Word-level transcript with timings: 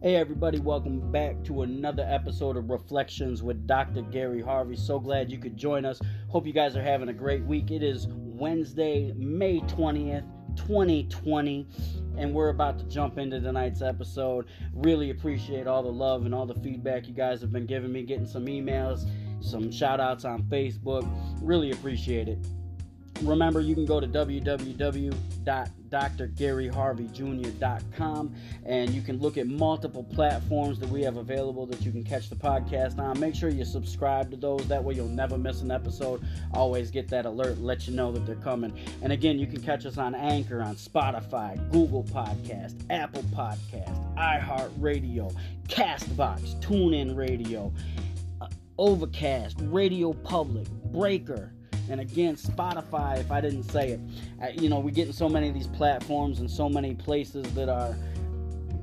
Hey, 0.00 0.14
everybody, 0.14 0.60
welcome 0.60 1.10
back 1.10 1.42
to 1.42 1.62
another 1.62 2.06
episode 2.08 2.56
of 2.56 2.70
Reflections 2.70 3.42
with 3.42 3.66
Dr. 3.66 4.02
Gary 4.02 4.40
Harvey. 4.40 4.76
So 4.76 5.00
glad 5.00 5.28
you 5.28 5.38
could 5.38 5.56
join 5.56 5.84
us. 5.84 6.00
Hope 6.28 6.46
you 6.46 6.52
guys 6.52 6.76
are 6.76 6.82
having 6.82 7.08
a 7.08 7.12
great 7.12 7.44
week. 7.44 7.72
It 7.72 7.82
is 7.82 8.06
Wednesday, 8.08 9.12
May 9.16 9.58
20th, 9.62 10.22
2020, 10.54 11.66
and 12.16 12.32
we're 12.32 12.50
about 12.50 12.78
to 12.78 12.84
jump 12.84 13.18
into 13.18 13.40
tonight's 13.40 13.82
episode. 13.82 14.46
Really 14.72 15.10
appreciate 15.10 15.66
all 15.66 15.82
the 15.82 15.90
love 15.90 16.26
and 16.26 16.32
all 16.32 16.46
the 16.46 16.54
feedback 16.54 17.08
you 17.08 17.14
guys 17.14 17.40
have 17.40 17.50
been 17.50 17.66
giving 17.66 17.90
me, 17.90 18.04
getting 18.04 18.24
some 18.24 18.46
emails, 18.46 19.04
some 19.40 19.68
shout 19.72 19.98
outs 19.98 20.24
on 20.24 20.44
Facebook. 20.44 21.10
Really 21.42 21.72
appreciate 21.72 22.28
it. 22.28 22.38
Remember, 23.22 23.60
you 23.60 23.74
can 23.74 23.84
go 23.84 23.98
to 23.98 24.06
www.drgaryharveyjr.com 25.90 28.34
and 28.64 28.90
you 28.90 29.02
can 29.02 29.18
look 29.18 29.38
at 29.38 29.46
multiple 29.46 30.04
platforms 30.04 30.78
that 30.78 30.88
we 30.88 31.02
have 31.02 31.16
available 31.16 31.66
that 31.66 31.82
you 31.82 31.90
can 31.90 32.04
catch 32.04 32.30
the 32.30 32.36
podcast 32.36 32.98
on. 32.98 33.18
Make 33.18 33.34
sure 33.34 33.48
you 33.48 33.64
subscribe 33.64 34.30
to 34.30 34.36
those. 34.36 34.66
That 34.68 34.82
way, 34.82 34.94
you'll 34.94 35.08
never 35.08 35.38
miss 35.38 35.62
an 35.62 35.70
episode. 35.70 36.22
Always 36.54 36.90
get 36.90 37.08
that 37.08 37.26
alert, 37.26 37.58
let 37.58 37.86
you 37.86 37.94
know 37.94 38.12
that 38.12 38.26
they're 38.26 38.36
coming. 38.36 38.72
And 39.02 39.12
again, 39.12 39.38
you 39.38 39.46
can 39.46 39.60
catch 39.60 39.86
us 39.86 39.98
on 39.98 40.14
Anchor, 40.14 40.62
on 40.62 40.76
Spotify, 40.76 41.56
Google 41.70 42.04
Podcast, 42.04 42.82
Apple 42.90 43.22
Podcast, 43.24 44.14
iHeartRadio, 44.16 45.34
Castbox, 45.68 46.60
TuneIn 46.60 47.16
Radio, 47.16 47.72
uh, 48.40 48.48
Overcast, 48.78 49.56
Radio 49.62 50.12
Public, 50.12 50.68
Breaker 50.68 51.52
and 51.90 52.00
again, 52.00 52.36
Spotify, 52.36 53.18
if 53.18 53.30
I 53.30 53.40
didn't 53.40 53.64
say 53.64 53.90
it, 53.90 54.00
uh, 54.42 54.48
you 54.60 54.68
know, 54.68 54.78
we're 54.78 54.94
getting 54.94 55.12
so 55.12 55.28
many 55.28 55.48
of 55.48 55.54
these 55.54 55.66
platforms 55.66 56.40
and 56.40 56.50
so 56.50 56.68
many 56.68 56.94
places 56.94 57.52
that 57.54 57.68
are 57.68 57.96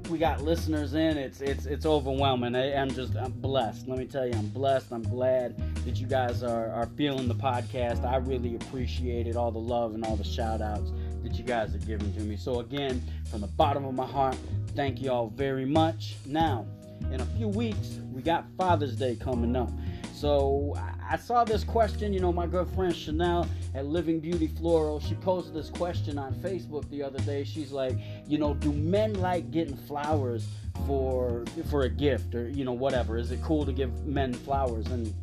we 0.09 0.17
got 0.17 0.41
listeners 0.41 0.93
in. 0.93 1.17
It's 1.17 1.41
it's 1.41 1.65
it's 1.65 1.85
overwhelming. 1.85 2.55
I, 2.55 2.71
am 2.71 2.89
just 2.89 3.15
I'm 3.15 3.31
blessed. 3.31 3.87
Let 3.87 3.97
me 3.97 4.05
tell 4.05 4.25
you, 4.25 4.33
I'm 4.33 4.49
blessed. 4.49 4.91
I'm 4.91 5.03
glad 5.03 5.57
that 5.85 5.97
you 5.97 6.07
guys 6.07 6.43
are, 6.43 6.69
are 6.71 6.87
feeling 6.95 7.27
the 7.27 7.35
podcast. 7.35 8.05
I 8.05 8.17
really 8.17 8.55
appreciated 8.55 9.35
all 9.35 9.51
the 9.51 9.59
love 9.59 9.93
and 9.95 10.05
all 10.05 10.15
the 10.15 10.23
shout 10.23 10.61
outs 10.61 10.91
that 11.23 11.33
you 11.33 11.43
guys 11.43 11.73
are 11.73 11.79
giving 11.79 12.13
to 12.13 12.21
me. 12.21 12.37
So 12.37 12.59
again, 12.59 13.01
from 13.29 13.41
the 13.41 13.47
bottom 13.47 13.85
of 13.85 13.93
my 13.93 14.05
heart, 14.05 14.37
thank 14.75 15.01
you 15.01 15.11
all 15.11 15.29
very 15.29 15.65
much. 15.65 16.15
Now, 16.25 16.67
in 17.11 17.21
a 17.21 17.25
few 17.37 17.47
weeks, 17.47 17.99
we 18.11 18.21
got 18.21 18.45
Father's 18.57 18.95
Day 18.95 19.15
coming 19.15 19.55
up. 19.55 19.69
So 20.15 20.77
I 21.09 21.17
saw 21.17 21.43
this 21.43 21.65
question, 21.65 22.13
you 22.13 22.21
know, 22.21 22.31
my 22.31 22.47
good 22.47 22.69
friend 22.69 22.95
Chanel 22.95 23.45
at 23.73 23.85
Living 23.85 24.21
Beauty 24.21 24.47
Floral, 24.47 25.01
she 25.01 25.13
posted 25.15 25.53
this 25.53 25.69
question 25.69 26.17
on 26.17 26.33
Facebook 26.35 26.89
the 26.89 27.03
other 27.03 27.19
day. 27.19 27.43
She's 27.43 27.73
like, 27.73 27.97
you 28.25 28.37
know, 28.37 28.53
do 28.53 28.71
men 28.71 29.15
like 29.15 29.51
getting 29.51 29.75
flowers 29.75 30.47
for 30.87 31.43
for 31.69 31.81
a 31.81 31.89
gift 31.89 32.33
or 32.33 32.47
you 32.47 32.63
know 32.63 32.71
whatever? 32.71 33.17
Is 33.17 33.31
it 33.31 33.41
cool 33.43 33.65
to 33.65 33.73
give 33.73 34.05
men 34.05 34.33
flowers? 34.33 34.85
And 34.87 35.13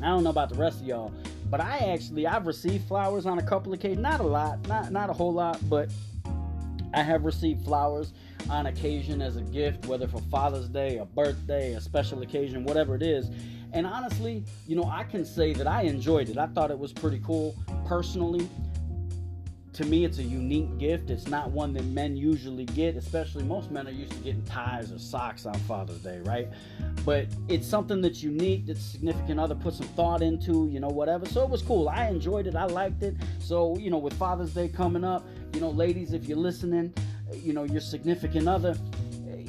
I 0.00 0.06
don't 0.06 0.22
know 0.22 0.30
about 0.30 0.50
the 0.50 0.56
rest 0.56 0.80
of 0.80 0.86
y'all, 0.86 1.12
but 1.50 1.60
I 1.60 1.78
actually 1.78 2.28
I've 2.28 2.46
received 2.46 2.86
flowers 2.86 3.26
on 3.26 3.40
a 3.40 3.42
couple 3.42 3.72
of 3.72 3.80
occasions, 3.80 4.02
not 4.02 4.20
a 4.20 4.26
lot, 4.26 4.68
not 4.68 4.92
not 4.92 5.10
a 5.10 5.12
whole 5.12 5.32
lot, 5.32 5.58
but 5.68 5.90
I 6.94 7.02
have 7.02 7.24
received 7.24 7.64
flowers 7.64 8.12
on 8.48 8.66
occasion 8.66 9.20
as 9.20 9.36
a 9.36 9.42
gift, 9.42 9.86
whether 9.86 10.06
for 10.06 10.20
Father's 10.30 10.68
Day, 10.68 10.98
a 10.98 11.04
birthday, 11.04 11.72
a 11.72 11.80
special 11.80 12.22
occasion, 12.22 12.64
whatever 12.64 12.94
it 12.94 13.02
is. 13.02 13.30
And 13.72 13.86
honestly, 13.86 14.44
you 14.66 14.76
know, 14.76 14.84
I 14.84 15.04
can 15.04 15.24
say 15.24 15.52
that 15.54 15.66
I 15.66 15.82
enjoyed 15.82 16.28
it. 16.28 16.38
I 16.38 16.46
thought 16.46 16.70
it 16.70 16.78
was 16.78 16.92
pretty 16.92 17.20
cool 17.24 17.56
personally. 17.86 18.48
To 19.74 19.86
me, 19.86 20.04
it's 20.04 20.18
a 20.18 20.22
unique 20.22 20.76
gift. 20.76 21.08
It's 21.08 21.28
not 21.28 21.50
one 21.50 21.72
that 21.72 21.86
men 21.86 22.14
usually 22.14 22.66
get, 22.66 22.94
especially 22.94 23.42
most 23.42 23.70
men 23.70 23.88
are 23.88 23.92
used 23.92 24.12
to 24.12 24.18
getting 24.18 24.44
ties 24.44 24.92
or 24.92 24.98
socks 24.98 25.46
on 25.46 25.54
Father's 25.60 26.00
Day, 26.00 26.20
right? 26.24 26.46
But 27.06 27.28
it's 27.48 27.66
something 27.66 28.02
that's 28.02 28.22
unique, 28.22 28.66
that 28.66 28.76
significant 28.76 29.40
other 29.40 29.54
put 29.54 29.72
some 29.72 29.86
thought 29.88 30.20
into, 30.20 30.68
you 30.70 30.78
know, 30.78 30.90
whatever. 30.90 31.24
So 31.24 31.42
it 31.42 31.48
was 31.48 31.62
cool. 31.62 31.88
I 31.88 32.08
enjoyed 32.08 32.46
it. 32.46 32.54
I 32.54 32.66
liked 32.66 33.02
it. 33.02 33.16
So, 33.38 33.74
you 33.78 33.90
know, 33.90 33.96
with 33.96 34.12
Father's 34.12 34.52
Day 34.52 34.68
coming 34.68 35.04
up, 35.04 35.26
you 35.54 35.60
know, 35.62 35.70
ladies, 35.70 36.12
if 36.12 36.26
you're 36.26 36.36
listening, 36.36 36.92
you 37.32 37.54
know, 37.54 37.64
your 37.64 37.80
significant 37.80 38.48
other, 38.48 38.76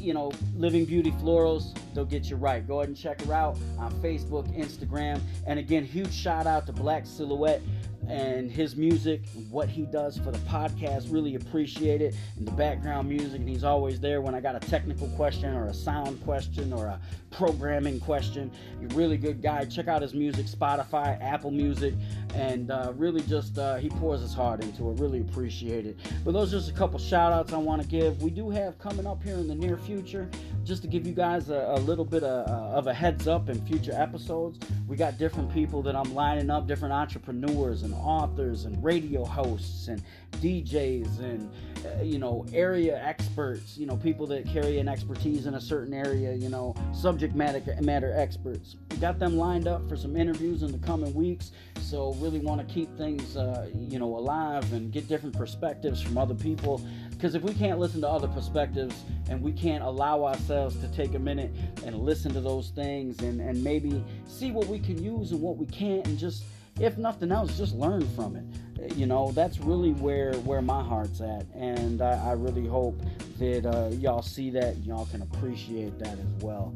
you 0.03 0.13
know, 0.13 0.31
Living 0.55 0.85
Beauty 0.85 1.11
Florals, 1.11 1.75
they'll 1.93 2.05
get 2.05 2.29
you 2.29 2.35
right. 2.35 2.67
Go 2.67 2.79
ahead 2.79 2.89
and 2.89 2.97
check 2.97 3.21
her 3.21 3.33
out 3.33 3.57
on 3.77 3.93
Facebook, 4.01 4.45
Instagram. 4.57 5.21
And 5.47 5.57
again, 5.59 5.85
huge 5.85 6.13
shout 6.13 6.45
out 6.45 6.65
to 6.65 6.73
Black 6.73 7.05
Silhouette 7.05 7.61
and 8.09 8.51
his 8.51 8.75
music, 8.75 9.21
what 9.49 9.69
he 9.69 9.83
does 9.83 10.17
for 10.17 10.31
the 10.31 10.37
podcast. 10.39 11.11
Really 11.11 11.35
appreciate 11.35 12.01
it. 12.01 12.15
And 12.37 12.47
the 12.47 12.51
background 12.51 13.07
music, 13.09 13.39
and 13.39 13.49
he's 13.49 13.63
always 13.63 13.99
there 13.99 14.21
when 14.21 14.35
I 14.35 14.41
got 14.41 14.55
a 14.55 14.59
technical 14.59 15.07
question 15.09 15.53
or 15.53 15.67
a 15.67 15.73
sound 15.73 16.23
question 16.23 16.73
or 16.73 16.85
a 16.87 16.99
programming 17.31 17.99
question. 17.99 18.51
He's 18.79 18.91
a 18.91 18.95
really 18.95 19.17
good 19.17 19.41
guy. 19.41 19.65
Check 19.65 19.87
out 19.87 20.01
his 20.01 20.13
music, 20.13 20.45
Spotify, 20.45 21.19
Apple 21.21 21.51
Music, 21.51 21.93
and 22.35 22.71
uh, 22.71 22.93
really 22.95 23.21
just 23.21 23.57
uh, 23.57 23.75
he 23.77 23.89
pours 23.89 24.21
his 24.21 24.33
heart 24.33 24.63
into 24.63 24.89
it. 24.89 24.99
Really 24.99 25.21
appreciate 25.21 25.85
it. 25.85 25.97
But 26.23 26.33
those 26.33 26.53
are 26.53 26.57
just 26.57 26.69
a 26.69 26.73
couple 26.73 26.99
shout 26.99 27.31
outs 27.31 27.53
I 27.53 27.57
want 27.57 27.81
to 27.81 27.87
give. 27.87 28.21
We 28.21 28.29
do 28.29 28.49
have 28.49 28.77
coming 28.79 29.07
up 29.07 29.23
here 29.23 29.35
in 29.35 29.47
the 29.47 29.55
near 29.55 29.77
future, 29.77 30.29
just 30.63 30.81
to 30.83 30.87
give 30.87 31.07
you 31.07 31.13
guys 31.13 31.49
a, 31.49 31.73
a 31.75 31.79
little 31.79 32.05
bit 32.05 32.23
of, 32.23 32.47
uh, 32.47 32.77
of 32.77 32.87
a 32.87 32.93
heads 32.93 33.27
up 33.27 33.49
in 33.49 33.65
future 33.65 33.93
episodes. 33.95 34.59
We 34.87 34.97
got 34.97 35.17
different 35.17 35.51
people 35.53 35.81
that 35.83 35.95
I'm 35.95 36.13
lining 36.13 36.49
up, 36.49 36.67
different 36.67 36.93
entrepreneurs 36.93 37.83
and 37.83 37.92
and 37.93 38.05
authors 38.05 38.65
and 38.65 38.83
radio 38.83 39.23
hosts 39.23 39.87
and 39.87 40.01
DJs 40.41 41.19
and 41.19 41.51
uh, 41.85 42.01
you 42.01 42.17
know 42.17 42.45
area 42.53 43.01
experts, 43.03 43.77
you 43.77 43.85
know 43.85 43.95
people 43.95 44.25
that 44.27 44.45
carry 44.45 44.79
an 44.79 44.87
expertise 44.87 45.45
in 45.45 45.55
a 45.55 45.61
certain 45.61 45.93
area, 45.93 46.33
you 46.33 46.49
know 46.49 46.75
subject 46.93 47.35
matter 47.35 47.61
matter 47.81 48.13
experts. 48.15 48.75
We 48.91 48.97
got 48.97 49.19
them 49.19 49.37
lined 49.37 49.67
up 49.67 49.87
for 49.87 49.95
some 49.95 50.15
interviews 50.15 50.63
in 50.63 50.71
the 50.71 50.85
coming 50.85 51.13
weeks. 51.13 51.51
So 51.81 52.13
really 52.13 52.39
want 52.39 52.65
to 52.65 52.73
keep 52.73 52.95
things 52.97 53.37
uh, 53.37 53.69
you 53.73 53.99
know 53.99 54.17
alive 54.17 54.71
and 54.73 54.91
get 54.91 55.07
different 55.07 55.37
perspectives 55.37 56.01
from 56.01 56.17
other 56.17 56.35
people. 56.35 56.81
Because 57.11 57.35
if 57.35 57.43
we 57.43 57.53
can't 57.53 57.79
listen 57.79 58.01
to 58.01 58.09
other 58.09 58.27
perspectives 58.27 59.03
and 59.29 59.41
we 59.41 59.53
can't 59.53 59.83
allow 59.83 60.25
ourselves 60.25 60.75
to 60.81 60.87
take 60.89 61.15
a 61.15 61.19
minute 61.19 61.51
and 61.85 61.97
listen 61.97 62.33
to 62.33 62.41
those 62.41 62.69
things 62.69 63.21
and, 63.21 63.39
and 63.39 63.63
maybe 63.63 64.03
see 64.27 64.51
what 64.51 64.67
we 64.67 64.77
can 64.77 65.01
use 65.01 65.31
and 65.31 65.41
what 65.41 65.55
we 65.55 65.65
can't 65.67 66.05
and 66.05 66.17
just 66.17 66.43
if 66.79 66.97
nothing 66.97 67.31
else, 67.31 67.57
just 67.57 67.75
learn 67.75 68.07
from 68.15 68.35
it. 68.35 68.95
You 68.95 69.05
know, 69.05 69.31
that's 69.31 69.59
really 69.59 69.91
where 69.93 70.33
where 70.39 70.61
my 70.61 70.83
heart's 70.83 71.21
at, 71.21 71.45
and 71.55 72.01
I, 72.01 72.29
I 72.29 72.31
really 72.33 72.67
hope 72.67 72.99
that 73.39 73.65
uh, 73.65 73.89
y'all 73.95 74.21
see 74.21 74.49
that, 74.51 74.77
y'all 74.83 75.05
can 75.05 75.21
appreciate 75.21 75.97
that 75.99 76.17
as 76.19 76.43
well 76.43 76.73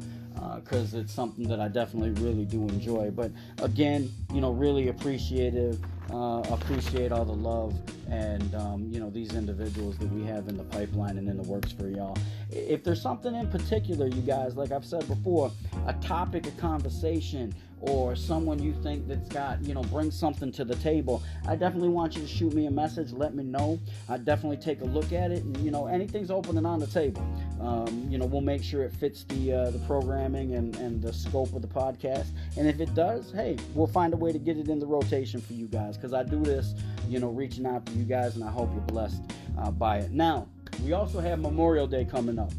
because 0.56 0.94
uh, 0.94 0.98
it's 0.98 1.12
something 1.12 1.48
that 1.48 1.60
I 1.60 1.68
definitely 1.68 2.10
really 2.22 2.44
do 2.44 2.62
enjoy. 2.62 3.10
But 3.10 3.32
again, 3.62 4.10
you 4.32 4.40
know, 4.40 4.52
really 4.52 4.88
appreciative, 4.88 5.78
uh, 6.12 6.42
appreciate 6.50 7.12
all 7.12 7.24
the 7.24 7.32
love 7.32 7.78
and 8.10 8.54
um, 8.54 8.88
you 8.90 9.00
know 9.00 9.10
these 9.10 9.34
individuals 9.34 9.98
that 9.98 10.10
we 10.12 10.24
have 10.24 10.48
in 10.48 10.56
the 10.56 10.64
pipeline 10.64 11.18
and 11.18 11.28
in 11.28 11.36
the 11.36 11.42
works 11.42 11.72
for 11.72 11.88
y'all. 11.88 12.16
If 12.50 12.84
there's 12.84 13.02
something 13.02 13.34
in 13.34 13.48
particular, 13.48 14.06
you 14.06 14.22
guys, 14.22 14.56
like 14.56 14.72
I've 14.72 14.84
said 14.84 15.06
before, 15.08 15.52
a 15.86 15.92
topic, 15.94 16.46
a 16.46 16.50
conversation, 16.52 17.54
or 17.80 18.16
someone 18.16 18.62
you 18.62 18.74
think 18.82 19.06
that's 19.06 19.28
got, 19.28 19.62
you 19.62 19.74
know, 19.74 19.82
bring 19.82 20.10
something 20.10 20.50
to 20.52 20.64
the 20.64 20.76
table, 20.76 21.22
I 21.46 21.56
definitely 21.56 21.88
want 21.88 22.16
you 22.16 22.22
to 22.22 22.28
shoot 22.28 22.52
me 22.52 22.66
a 22.66 22.70
message. 22.70 23.12
Let 23.12 23.34
me 23.34 23.44
know. 23.44 23.78
I 24.08 24.18
definitely 24.18 24.56
take 24.58 24.80
a 24.80 24.84
look 24.84 25.12
at 25.12 25.30
it, 25.30 25.44
and 25.44 25.56
you 25.58 25.70
know, 25.70 25.86
anything's 25.86 26.30
open 26.30 26.56
and 26.56 26.66
on 26.66 26.80
the 26.80 26.86
table. 26.86 27.26
Um, 27.60 28.06
you 28.10 28.18
know, 28.18 28.26
we'll 28.26 28.40
make 28.40 28.62
sure 28.62 28.82
it 28.82 28.92
fits 28.92 29.24
the 29.24 29.52
uh, 29.52 29.70
the 29.70 29.78
programming 29.80 30.54
and 30.54 30.76
and 30.76 31.02
the 31.02 31.12
scope 31.12 31.52
of 31.54 31.62
the 31.62 31.68
podcast. 31.68 32.28
And 32.56 32.68
if 32.68 32.80
it 32.80 32.94
does, 32.94 33.32
hey, 33.32 33.56
we'll 33.74 33.86
find 33.86 34.12
a 34.12 34.16
way 34.16 34.32
to 34.32 34.38
get 34.38 34.56
it 34.56 34.68
in 34.68 34.78
the 34.78 34.86
rotation 34.86 35.40
for 35.40 35.52
you 35.52 35.66
guys 35.66 35.96
because 35.96 36.12
I 36.12 36.22
do 36.22 36.42
this, 36.42 36.74
you 37.08 37.18
know, 37.18 37.28
reaching 37.28 37.66
out 37.66 37.86
to 37.86 37.92
you 37.92 38.04
guys, 38.04 38.36
and 38.36 38.44
I 38.44 38.50
hope 38.50 38.70
you're 38.72 38.82
blessed 38.82 39.22
uh, 39.58 39.70
by 39.70 39.98
it. 39.98 40.10
Now, 40.10 40.48
we 40.84 40.92
also 40.92 41.20
have 41.20 41.40
Memorial 41.40 41.86
Day 41.86 42.04
coming 42.04 42.38
up. 42.38 42.52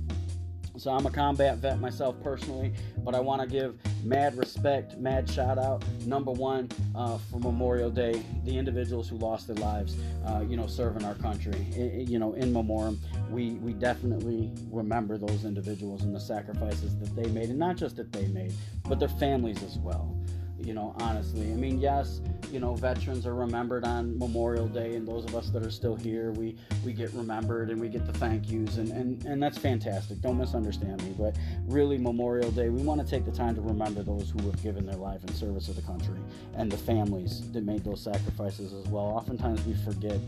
So 0.79 0.91
I'm 0.91 1.05
a 1.05 1.11
combat 1.11 1.57
vet 1.57 1.79
myself 1.81 2.15
personally, 2.23 2.73
but 2.99 3.13
I 3.13 3.19
want 3.19 3.41
to 3.41 3.47
give 3.47 3.75
mad 4.05 4.37
respect, 4.37 4.97
mad 4.97 5.29
shout 5.29 5.57
out. 5.57 5.83
Number 6.05 6.31
one 6.31 6.69
uh, 6.95 7.17
for 7.17 7.39
Memorial 7.39 7.89
Day, 7.89 8.23
the 8.45 8.57
individuals 8.57 9.09
who 9.09 9.17
lost 9.17 9.47
their 9.47 9.57
lives, 9.57 9.97
uh, 10.25 10.39
you 10.47 10.55
know, 10.55 10.67
serving 10.67 11.03
our 11.03 11.15
country. 11.15 11.67
you 12.07 12.17
know, 12.17 12.33
in 12.33 12.53
memoriam, 12.53 12.97
we 13.29 13.51
we 13.55 13.73
definitely 13.73 14.51
remember 14.71 15.17
those 15.17 15.43
individuals 15.43 16.03
and 16.03 16.15
the 16.15 16.19
sacrifices 16.19 16.97
that 16.99 17.13
they 17.13 17.29
made, 17.29 17.49
and 17.49 17.59
not 17.59 17.75
just 17.75 17.97
that 17.97 18.13
they 18.13 18.27
made, 18.27 18.53
but 18.87 18.99
their 18.99 19.09
families 19.09 19.61
as 19.63 19.77
well 19.79 20.15
you 20.63 20.73
know, 20.73 20.95
honestly. 20.99 21.51
I 21.51 21.55
mean, 21.55 21.79
yes, 21.79 22.21
you 22.51 22.59
know, 22.59 22.75
veterans 22.75 23.25
are 23.25 23.35
remembered 23.35 23.85
on 23.85 24.17
Memorial 24.17 24.67
Day, 24.67 24.95
and 24.95 25.07
those 25.07 25.25
of 25.25 25.35
us 25.35 25.49
that 25.49 25.63
are 25.63 25.71
still 25.71 25.95
here, 25.95 26.31
we, 26.31 26.55
we 26.85 26.93
get 26.93 27.13
remembered 27.13 27.69
and 27.69 27.79
we 27.79 27.89
get 27.89 28.05
the 28.05 28.13
thank 28.13 28.49
yous, 28.49 28.77
and, 28.77 28.89
and, 28.89 29.23
and 29.25 29.41
that's 29.41 29.57
fantastic. 29.57 30.21
Don't 30.21 30.37
misunderstand 30.37 31.03
me, 31.03 31.13
but 31.17 31.35
really, 31.65 31.97
Memorial 31.97 32.51
Day, 32.51 32.69
we 32.69 32.81
want 32.81 33.01
to 33.01 33.07
take 33.07 33.25
the 33.25 33.31
time 33.31 33.55
to 33.55 33.61
remember 33.61 34.03
those 34.03 34.29
who 34.29 34.45
have 34.45 34.61
given 34.61 34.85
their 34.85 34.97
life 34.97 35.23
in 35.23 35.33
service 35.33 35.69
of 35.69 35.75
the 35.75 35.81
country 35.81 36.19
and 36.55 36.71
the 36.71 36.77
families 36.77 37.49
that 37.51 37.63
made 37.63 37.83
those 37.83 38.01
sacrifices 38.01 38.73
as 38.73 38.87
well. 38.87 39.05
Oftentimes 39.05 39.63
we 39.65 39.73
forget 39.73 40.19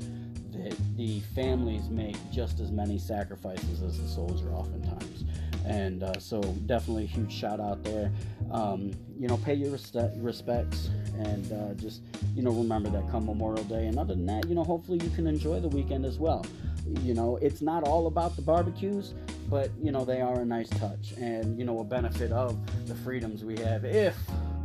that 0.52 0.76
the 0.98 1.22
families 1.34 1.90
make 1.90 2.18
just 2.32 2.60
as 2.60 2.72
many 2.72 2.98
sacrifices 2.98 3.82
as 3.82 4.00
the 4.00 4.08
soldier, 4.08 4.52
oftentimes. 4.52 5.24
And 5.66 6.04
uh, 6.04 6.20
so, 6.20 6.42
definitely 6.66 7.04
a 7.04 7.08
huge 7.08 7.32
shout 7.32 7.60
out 7.60 7.84
there. 7.84 8.12
Um, 8.52 8.92
you 9.20 9.28
know, 9.28 9.38
pay 9.38 9.54
your 9.54 9.72
respects 9.72 10.90
and 11.18 11.52
uh, 11.52 11.74
just, 11.76 12.02
you 12.36 12.42
know, 12.42 12.52
remember 12.52 12.90
that 12.90 13.10
come 13.12 13.26
Memorial 13.26 13.64
Day. 13.66 13.86
And 13.86 14.00
other 14.00 14.16
than 14.16 14.26
that, 14.26 14.48
you 14.48 14.56
know, 14.56 14.64
hopefully 14.64 15.00
you 15.04 15.10
can 15.12 15.28
enjoy 15.28 15.60
the 15.60 15.68
weekend 15.68 16.06
as 16.06 16.18
well. 16.18 16.46
You 17.02 17.14
know, 17.14 17.38
it's 17.38 17.62
not 17.62 17.84
all 17.84 18.08
about 18.08 18.36
the 18.36 18.42
barbecues, 18.42 19.14
but, 19.50 19.70
you 19.82 19.92
know, 19.92 20.04
they 20.04 20.22
are 20.22 20.42
a 20.42 20.46
nice 20.46 20.70
touch 20.70 21.12
and, 21.18 21.58
you 21.58 21.66
know, 21.66 21.80
a 21.80 21.84
benefit 21.84 22.32
of 22.32 22.58
the 22.88 22.96
freedoms 22.96 23.44
we 23.44 23.58
have 23.60 23.86
if 23.86 24.18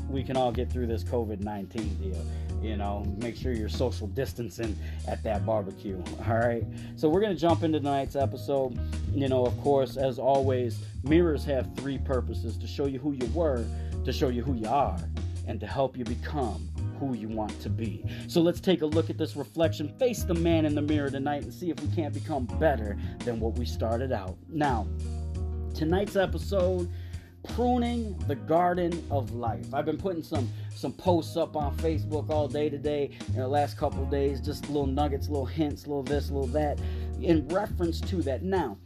we 0.09 0.23
can 0.23 0.37
all 0.37 0.53
get 0.53 0.71
through 0.71 0.87
this 0.87 1.05
COVID 1.05 1.41
19 1.41 1.95
deal. 1.97 2.27
You 2.67 2.77
know, 2.77 3.05
make 3.19 3.37
sure 3.37 3.53
you're 3.53 3.69
social 3.69 4.09
distancing 4.09 4.77
at 5.07 5.23
that 5.23 5.47
barbecue. 5.47 6.03
All 6.29 6.39
right. 6.39 6.65
So, 6.97 7.09
we're 7.09 7.21
going 7.21 7.35
to 7.35 7.41
jump 7.41 7.63
into 7.63 7.79
tonight's 7.79 8.17
episode. 8.17 8.79
You 9.15 9.29
know, 9.29 9.47
of 9.47 9.59
course, 9.61 9.97
as 9.97 10.19
always, 10.19 10.79
mirrors 11.05 11.45
have 11.45 11.75
three 11.77 11.99
purposes 11.99 12.57
to 12.59 12.67
show 12.67 12.87
you 12.87 12.99
who 12.99 13.13
you 13.13 13.27
were, 13.27 13.65
to 14.05 14.13
show 14.13 14.29
you 14.29 14.43
who 14.43 14.55
you 14.55 14.69
are, 14.69 14.99
and 15.47 15.61
to 15.61 15.67
help 15.67 15.97
you 15.97 16.05
become 16.05 16.69
who 16.99 17.15
you 17.15 17.29
want 17.29 17.59
to 17.61 17.69
be. 17.69 18.05
So 18.29 18.41
let's 18.41 18.61
take 18.61 18.83
a 18.83 18.87
look 18.87 19.11
at 19.11 19.19
this 19.19 19.37
reflection, 19.37 19.89
face 19.99 20.25
the 20.25 20.35
man 20.35 20.65
in 20.65 20.75
the 20.75 20.83
mirror 20.83 21.11
tonight, 21.11 21.43
and 21.43 21.53
see 21.53 21.71
if 21.71 21.81
we 21.81 21.95
can't 21.95 22.13
become 22.13 22.47
better 22.59 22.97
than 23.25 23.39
what 23.41 23.59
we 23.59 23.67
started 23.67 24.13
out. 24.13 24.37
Now, 24.49 24.87
tonight's 25.75 26.17
episode 26.17 26.91
pruning 27.55 28.17
the 28.27 28.35
garden 28.35 29.05
of 29.11 29.33
life. 29.33 29.75
I've 29.75 29.85
been 29.85 29.99
putting 29.99 30.23
some 30.23 30.49
some 30.75 30.93
posts 30.93 31.37
up 31.37 31.57
on 31.57 31.75
Facebook 31.79 32.29
all 32.29 32.49
day 32.49 32.69
today 32.69 33.11
in 33.29 33.37
the 33.37 33.49
last 33.49 33.79
couple 33.79 34.05
days, 34.07 34.41
just 34.41 34.69
little 34.69 34.87
nuggets, 34.87 35.29
little 35.29 35.47
hints, 35.47 35.87
little 35.87 36.03
this, 36.03 36.31
little 36.31 36.49
that, 36.49 36.79
in 37.21 37.49
reference 37.49 38.01
to 38.03 38.17
that. 38.23 38.43
Now, 38.43 38.77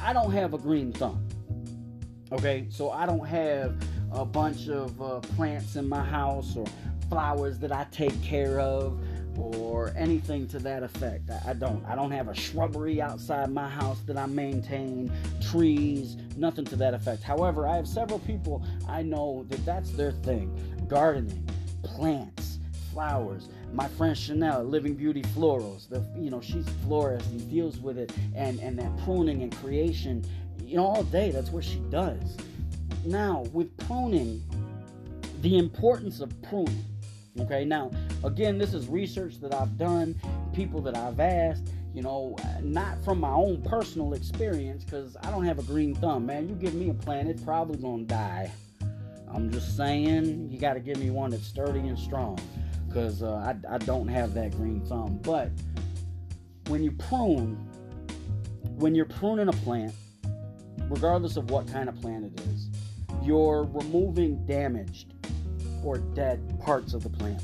I 0.00 0.14
don't 0.14 0.32
have 0.32 0.54
a 0.54 0.58
green 0.58 0.92
thumb. 0.92 1.26
Okay, 2.32 2.66
so 2.70 2.90
I 2.90 3.04
don't 3.06 3.26
have 3.26 3.76
a 4.12 4.24
bunch 4.24 4.68
of 4.68 5.00
uh, 5.00 5.20
plants 5.20 5.76
in 5.76 5.88
my 5.88 6.02
house 6.02 6.56
or 6.56 6.64
flowers 7.08 7.58
that 7.58 7.70
I 7.70 7.86
take 7.90 8.20
care 8.22 8.60
of 8.60 8.98
or 9.36 9.92
anything 9.96 10.46
to 10.48 10.58
that 10.60 10.82
effect. 10.82 11.30
I, 11.30 11.50
I, 11.50 11.52
don't. 11.54 11.84
I 11.86 11.94
don't 11.94 12.10
have 12.10 12.28
a 12.28 12.34
shrubbery 12.34 13.00
outside 13.00 13.50
my 13.50 13.68
house 13.68 14.00
that 14.06 14.16
I 14.16 14.26
maintain, 14.26 15.12
trees, 15.50 16.16
nothing 16.36 16.64
to 16.66 16.76
that 16.76 16.94
effect. 16.94 17.22
However, 17.22 17.66
I 17.66 17.76
have 17.76 17.88
several 17.88 18.18
people 18.20 18.64
I 18.88 19.02
know 19.02 19.44
that 19.48 19.64
that's 19.64 19.90
their 19.90 20.12
thing: 20.12 20.50
gardening, 20.88 21.48
plants, 21.82 22.58
flowers. 22.92 23.48
My 23.72 23.88
friend 23.88 24.16
Chanel, 24.16 24.64
Living 24.64 24.94
Beauty 24.94 25.22
Florals, 25.22 25.88
the 25.88 26.04
you 26.18 26.30
know 26.30 26.40
she's 26.40 26.66
florist 26.84 27.30
and 27.30 27.50
deals 27.50 27.78
with 27.78 27.98
it, 27.98 28.12
and 28.34 28.58
and 28.60 28.78
that 28.78 28.96
pruning 29.04 29.42
and 29.42 29.54
creation, 29.56 30.24
you 30.64 30.76
know 30.76 30.86
all 30.86 31.02
day. 31.04 31.30
That's 31.30 31.50
what 31.50 31.64
she 31.64 31.78
does. 31.90 32.36
Now 33.04 33.44
with 33.52 33.76
pruning, 33.86 34.42
the 35.42 35.58
importance 35.58 36.20
of 36.20 36.30
pruning 36.42 36.84
Okay, 37.40 37.64
now 37.64 37.90
again, 38.24 38.58
this 38.58 38.74
is 38.74 38.88
research 38.88 39.40
that 39.40 39.54
I've 39.54 39.76
done, 39.76 40.14
people 40.52 40.80
that 40.82 40.96
I've 40.96 41.20
asked, 41.20 41.68
you 41.94 42.02
know, 42.02 42.36
not 42.62 43.02
from 43.04 43.20
my 43.20 43.30
own 43.30 43.62
personal 43.62 44.14
experience, 44.14 44.84
because 44.84 45.16
I 45.22 45.30
don't 45.30 45.44
have 45.44 45.58
a 45.58 45.62
green 45.62 45.94
thumb, 45.94 46.26
man. 46.26 46.48
You 46.48 46.54
give 46.54 46.74
me 46.74 46.90
a 46.90 46.94
plant, 46.94 47.28
it's 47.28 47.42
probably 47.42 47.78
gonna 47.78 48.04
die. 48.04 48.50
I'm 49.32 49.50
just 49.50 49.76
saying, 49.76 50.50
you 50.50 50.58
got 50.58 50.74
to 50.74 50.80
give 50.80 50.98
me 50.98 51.10
one 51.10 51.30
that's 51.30 51.46
sturdy 51.46 51.80
and 51.80 51.98
strong, 51.98 52.38
because 52.86 53.22
uh, 53.22 53.34
I, 53.34 53.74
I 53.74 53.78
don't 53.78 54.08
have 54.08 54.34
that 54.34 54.52
green 54.52 54.80
thumb. 54.86 55.18
But 55.22 55.50
when 56.68 56.82
you 56.82 56.92
prune, 56.92 57.56
when 58.76 58.94
you're 58.94 59.04
pruning 59.04 59.48
a 59.48 59.52
plant, 59.52 59.92
regardless 60.88 61.36
of 61.36 61.50
what 61.50 61.66
kind 61.66 61.88
of 61.88 62.00
plant 62.00 62.24
it 62.24 62.40
is, 62.52 62.70
you're 63.22 63.64
removing 63.64 64.44
damaged 64.46 65.12
or 65.86 65.98
dead 65.98 66.60
parts 66.60 66.92
of 66.94 67.02
the 67.02 67.08
plant. 67.08 67.42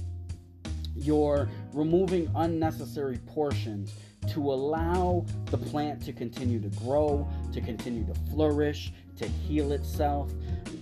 You're 0.96 1.48
removing 1.72 2.30
unnecessary 2.34 3.18
portions 3.18 3.94
to 4.32 4.52
allow 4.52 5.24
the 5.46 5.58
plant 5.58 6.04
to 6.04 6.12
continue 6.12 6.60
to 6.60 6.68
grow, 6.80 7.26
to 7.52 7.60
continue 7.60 8.04
to 8.04 8.14
flourish, 8.30 8.92
to 9.16 9.26
heal 9.26 9.72
itself. 9.72 10.30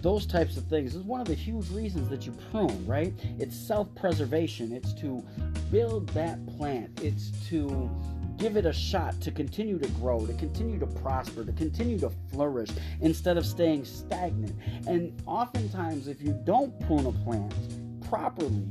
Those 0.02 0.26
types 0.26 0.56
of 0.56 0.64
things 0.66 0.94
is 0.94 1.02
one 1.02 1.20
of 1.20 1.26
the 1.26 1.34
huge 1.34 1.68
reasons 1.70 2.08
that 2.08 2.26
you 2.26 2.32
prune, 2.50 2.86
right? 2.86 3.12
It's 3.38 3.56
self 3.56 3.94
preservation, 3.94 4.72
it's 4.72 4.92
to 4.94 5.22
build 5.70 6.08
that 6.10 6.44
plant, 6.58 7.00
it's 7.02 7.30
to 7.48 7.90
give 8.40 8.56
it 8.56 8.64
a 8.64 8.72
shot 8.72 9.20
to 9.20 9.30
continue 9.30 9.78
to 9.78 9.88
grow, 9.90 10.26
to 10.26 10.32
continue 10.34 10.78
to 10.78 10.86
prosper, 10.86 11.44
to 11.44 11.52
continue 11.52 11.98
to 11.98 12.10
flourish 12.32 12.70
instead 13.02 13.36
of 13.36 13.44
staying 13.44 13.84
stagnant. 13.84 14.56
And 14.86 15.22
oftentimes, 15.26 16.08
if 16.08 16.22
you 16.22 16.32
don't 16.44 16.78
prune 16.86 17.06
a 17.06 17.12
plant 17.24 17.54
properly 18.08 18.66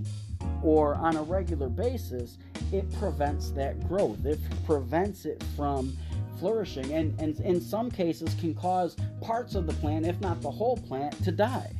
or 0.64 0.96
on 0.96 1.16
a 1.16 1.22
regular 1.22 1.70
basis, 1.70 2.40
it 2.74 2.92
prevents 2.98 3.52
that 3.52 3.88
growth. 3.88 4.26
It 4.26 4.40
prevents 4.66 5.26
it 5.26 5.44
from 5.56 5.96
flourishing 6.40 6.94
and, 6.94 7.20
and 7.20 7.40
in 7.42 7.62
some 7.62 7.92
cases 7.92 8.34
can 8.40 8.56
cause 8.56 8.96
parts 9.22 9.56
of 9.56 9.68
the 9.68 9.74
plant, 9.74 10.06
if 10.06 10.20
not 10.22 10.42
the 10.42 10.50
whole 10.50 10.78
plant, 10.78 11.22
to 11.24 11.32
die. 11.32 11.72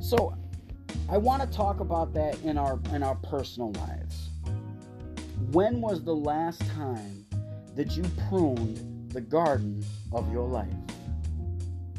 So 0.00 0.36
I 1.08 1.16
want 1.16 1.42
to 1.42 1.48
talk 1.48 1.80
about 1.80 2.12
that 2.14 2.38
in 2.42 2.58
our 2.58 2.78
in 2.92 3.02
our 3.02 3.14
personal 3.16 3.72
lives. 3.72 4.29
When 5.48 5.80
was 5.80 6.04
the 6.04 6.14
last 6.14 6.60
time 6.68 7.26
that 7.74 7.96
you 7.96 8.04
pruned 8.28 9.10
the 9.10 9.20
garden 9.20 9.84
of 10.12 10.30
your 10.30 10.46
life? 10.46 10.72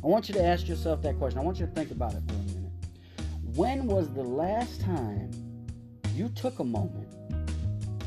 I 0.03 0.07
want 0.07 0.29
you 0.29 0.35
to 0.35 0.43
ask 0.43 0.69
yourself 0.69 1.01
that 1.01 1.17
question. 1.17 1.39
I 1.39 1.43
want 1.43 1.59
you 1.59 1.65
to 1.65 1.71
think 1.73 1.91
about 1.91 2.13
it 2.13 2.21
for 2.27 2.33
a 2.33 2.37
minute. 2.37 2.71
When 3.55 3.87
was 3.87 4.13
the 4.13 4.23
last 4.23 4.79
time 4.79 5.31
you 6.15 6.29
took 6.29 6.59
a 6.59 6.63
moment 6.63 7.13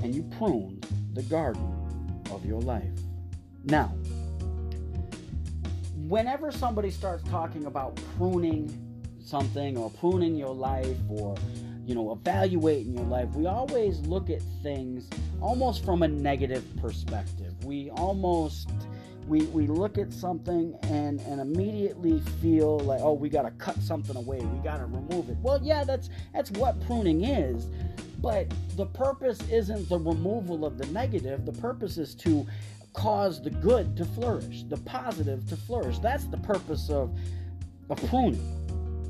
and 0.02 0.14
you 0.14 0.22
pruned 0.38 0.86
the 1.12 1.22
garden 1.25 2.22
of 2.30 2.46
your 2.46 2.60
life? 2.62 2.98
Now, 3.64 3.88
whenever 6.08 6.52
somebody 6.52 6.90
starts 6.90 7.28
talking 7.28 7.66
about 7.66 8.00
pruning 8.16 8.80
something 9.20 9.76
or 9.76 9.90
pruning 9.90 10.37
your 10.37 10.54
life 10.54 10.96
or 11.08 11.34
you 11.86 11.94
know 11.94 12.12
evaluate 12.12 12.86
in 12.86 12.94
your 12.94 13.06
life 13.06 13.28
we 13.34 13.46
always 13.46 14.00
look 14.00 14.31
at 14.31 14.40
things 14.62 15.08
almost 15.44 15.84
from 15.84 16.02
a 16.02 16.08
negative 16.08 16.64
perspective. 16.81 17.52
We 17.64 17.90
almost 17.90 18.70
we, 19.26 19.42
we 19.46 19.66
look 19.66 19.96
at 19.96 20.12
something 20.12 20.76
and, 20.82 21.19
and 21.20 21.40
immediately 21.40 22.20
feel 22.42 22.78
like 22.80 23.00
oh 23.02 23.12
we 23.12 23.28
got 23.28 23.42
to 23.42 23.50
cut 23.52 23.76
something 23.76 24.16
away 24.16 24.40
we 24.40 24.59
got 24.59 24.78
to 24.78 24.87
remove 24.87 25.28
it. 25.28 25.37
Well 25.42 25.61
yeah 25.62 25.85
that's 25.85 26.09
that's 26.32 26.50
what 26.52 26.80
pruning 26.87 27.25
is 27.25 27.66
but 28.18 28.52
the 28.76 28.87
purpose 28.87 29.38
isn't 29.50 29.88
the 29.88 29.99
removal 29.99 30.64
of 30.64 30.78
the 30.78 30.87
negative 30.87 31.44
the 31.44 31.52
purpose 31.52 31.99
is 31.99 32.14
to 32.16 32.47
cause 32.94 33.42
the 33.42 33.50
good 33.50 33.97
to 33.97 34.04
flourish 34.04 34.62
the 34.64 34.78
positive 34.78 35.47
to 35.49 35.56
flourish. 35.56 35.99
That's 35.99 36.25
the 36.25 36.38
purpose 36.38 36.88
of, 36.88 37.18
of 37.90 37.99
pruning 38.09 38.63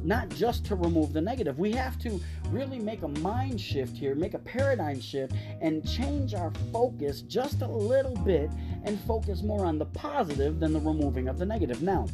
not 0.05 0.29
just 0.31 0.65
to 0.67 0.75
remove 0.75 1.13
the 1.13 1.21
negative. 1.21 1.59
We 1.59 1.73
have 1.73 1.99
to 2.01 2.21
really 2.51 2.79
make 2.79 3.03
a 3.03 3.09
mind 3.09 3.61
shift 3.61 3.97
here, 3.97 4.15
make 4.15 4.35
a 4.35 4.39
paradigm 4.39 5.01
shift, 5.01 5.35
and 5.61 5.89
change 5.89 6.35
our 6.35 6.53
focus 6.73 7.23
just 7.23 7.63
a 7.63 7.67
little 7.67 8.17
bit 8.17 8.51
and 8.85 9.01
focus 9.01 9.43
more 9.43 9.65
on 9.65 9.79
the 9.79 9.87
positive 9.87 10.61
than 10.61 10.73
the 10.73 10.81
removing 10.81 11.29
of 11.29 11.39
the 11.39 11.47
negative. 11.47 11.83
Now, 11.83 12.07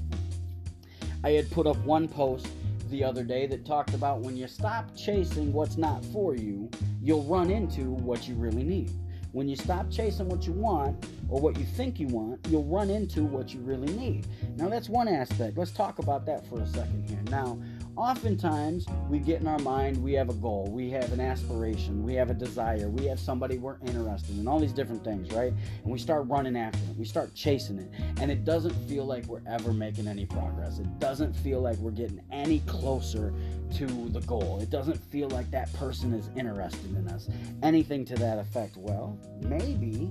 I 1.23 1.33
had 1.33 1.51
put 1.51 1.67
up 1.67 1.77
one 1.79 2.09
post 2.09 2.49
the 2.91 3.05
other 3.05 3.23
day 3.23 3.47
that 3.47 3.65
talked 3.65 3.95
about 3.95 4.21
when 4.21 4.37
you 4.37 4.49
stop 4.49 4.97
chasing 4.97 5.53
what's 5.53 5.77
not 5.77 6.05
for 6.07 6.35
you, 6.35 6.69
you'll 7.01 7.23
run 7.25 7.51
into 7.51 7.83
what 7.83 8.29
you 8.29 8.35
really 8.35 8.65
need. 8.65 8.91
When 9.33 9.49
you 9.49 9.55
stop 9.55 9.89
chasing 9.91 10.29
what 10.29 10.45
you 10.47 10.53
want 10.53 11.07
or 11.29 11.41
what 11.41 11.57
you 11.57 11.65
think 11.65 12.01
you 12.01 12.09
want, 12.09 12.45
you'll 12.49 12.65
run 12.65 12.91
into 12.91 13.23
what 13.23 13.55
you 13.55 13.61
really 13.61 13.93
need. 13.93 14.27
Now, 14.57 14.69
that's 14.69 14.89
one 14.89 15.07
aspect. 15.07 15.57
Let's 15.57 15.71
talk 15.71 16.01
about 16.01 16.27
that 16.27 16.45
for 16.49 16.61
a 16.61 16.67
second 16.67 17.09
here. 17.09 17.23
Now, 17.31 17.61
oftentimes 18.01 18.87
we 19.09 19.19
get 19.19 19.41
in 19.41 19.47
our 19.47 19.59
mind 19.59 20.03
we 20.03 20.13
have 20.13 20.31
a 20.31 20.35
goal 20.35 20.69
we 20.71 20.91
have 20.91 21.13
an 21.13 21.21
aspiration 21.21 22.03
we 22.03 22.15
have 22.15 22.31
a 22.31 22.35
desire 22.35 22.89
we 22.89 23.05
have 23.05 23.21
somebody 23.21 23.59
we're 23.59 23.79
interested 23.87 24.39
in 24.39 24.49
all 24.49 24.59
these 24.59 24.73
different 24.73 25.05
things 25.05 25.31
right? 25.33 25.53
And 25.83 25.93
we 25.93 25.99
start 25.99 26.27
running 26.27 26.57
after 26.57 26.79
it 26.79 26.97
we 26.97 27.05
start 27.05 27.35
chasing 27.35 27.79
it. 27.79 27.91
And 28.21 28.31
it 28.31 28.45
doesn't 28.45 28.75
feel 28.89 29.05
like 29.05 29.25
we're 29.27 29.43
ever 29.47 29.73
making 29.73 30.07
any 30.07 30.27
progress. 30.27 30.79
It 30.79 30.99
doesn't 30.99 31.35
feel 31.35 31.61
like 31.61 31.77
we're 31.79 31.91
getting 31.91 32.21
any 32.31 32.61
closer 32.61 33.33
to 33.77 33.87
the 33.87 34.21
goal. 34.21 34.59
It 34.61 34.71
doesn't 34.71 34.99
feel 35.11 35.29
like 35.31 35.51
that 35.51 35.73
person 35.75 36.13
is 36.13 36.29
interested 36.37 36.95
in 36.97 37.09
us. 37.09 37.29
Anything 37.63 38.05
to 38.07 38.15
that 38.17 38.39
effect? 38.39 38.77
Well 38.77 39.19
maybe 39.41 40.11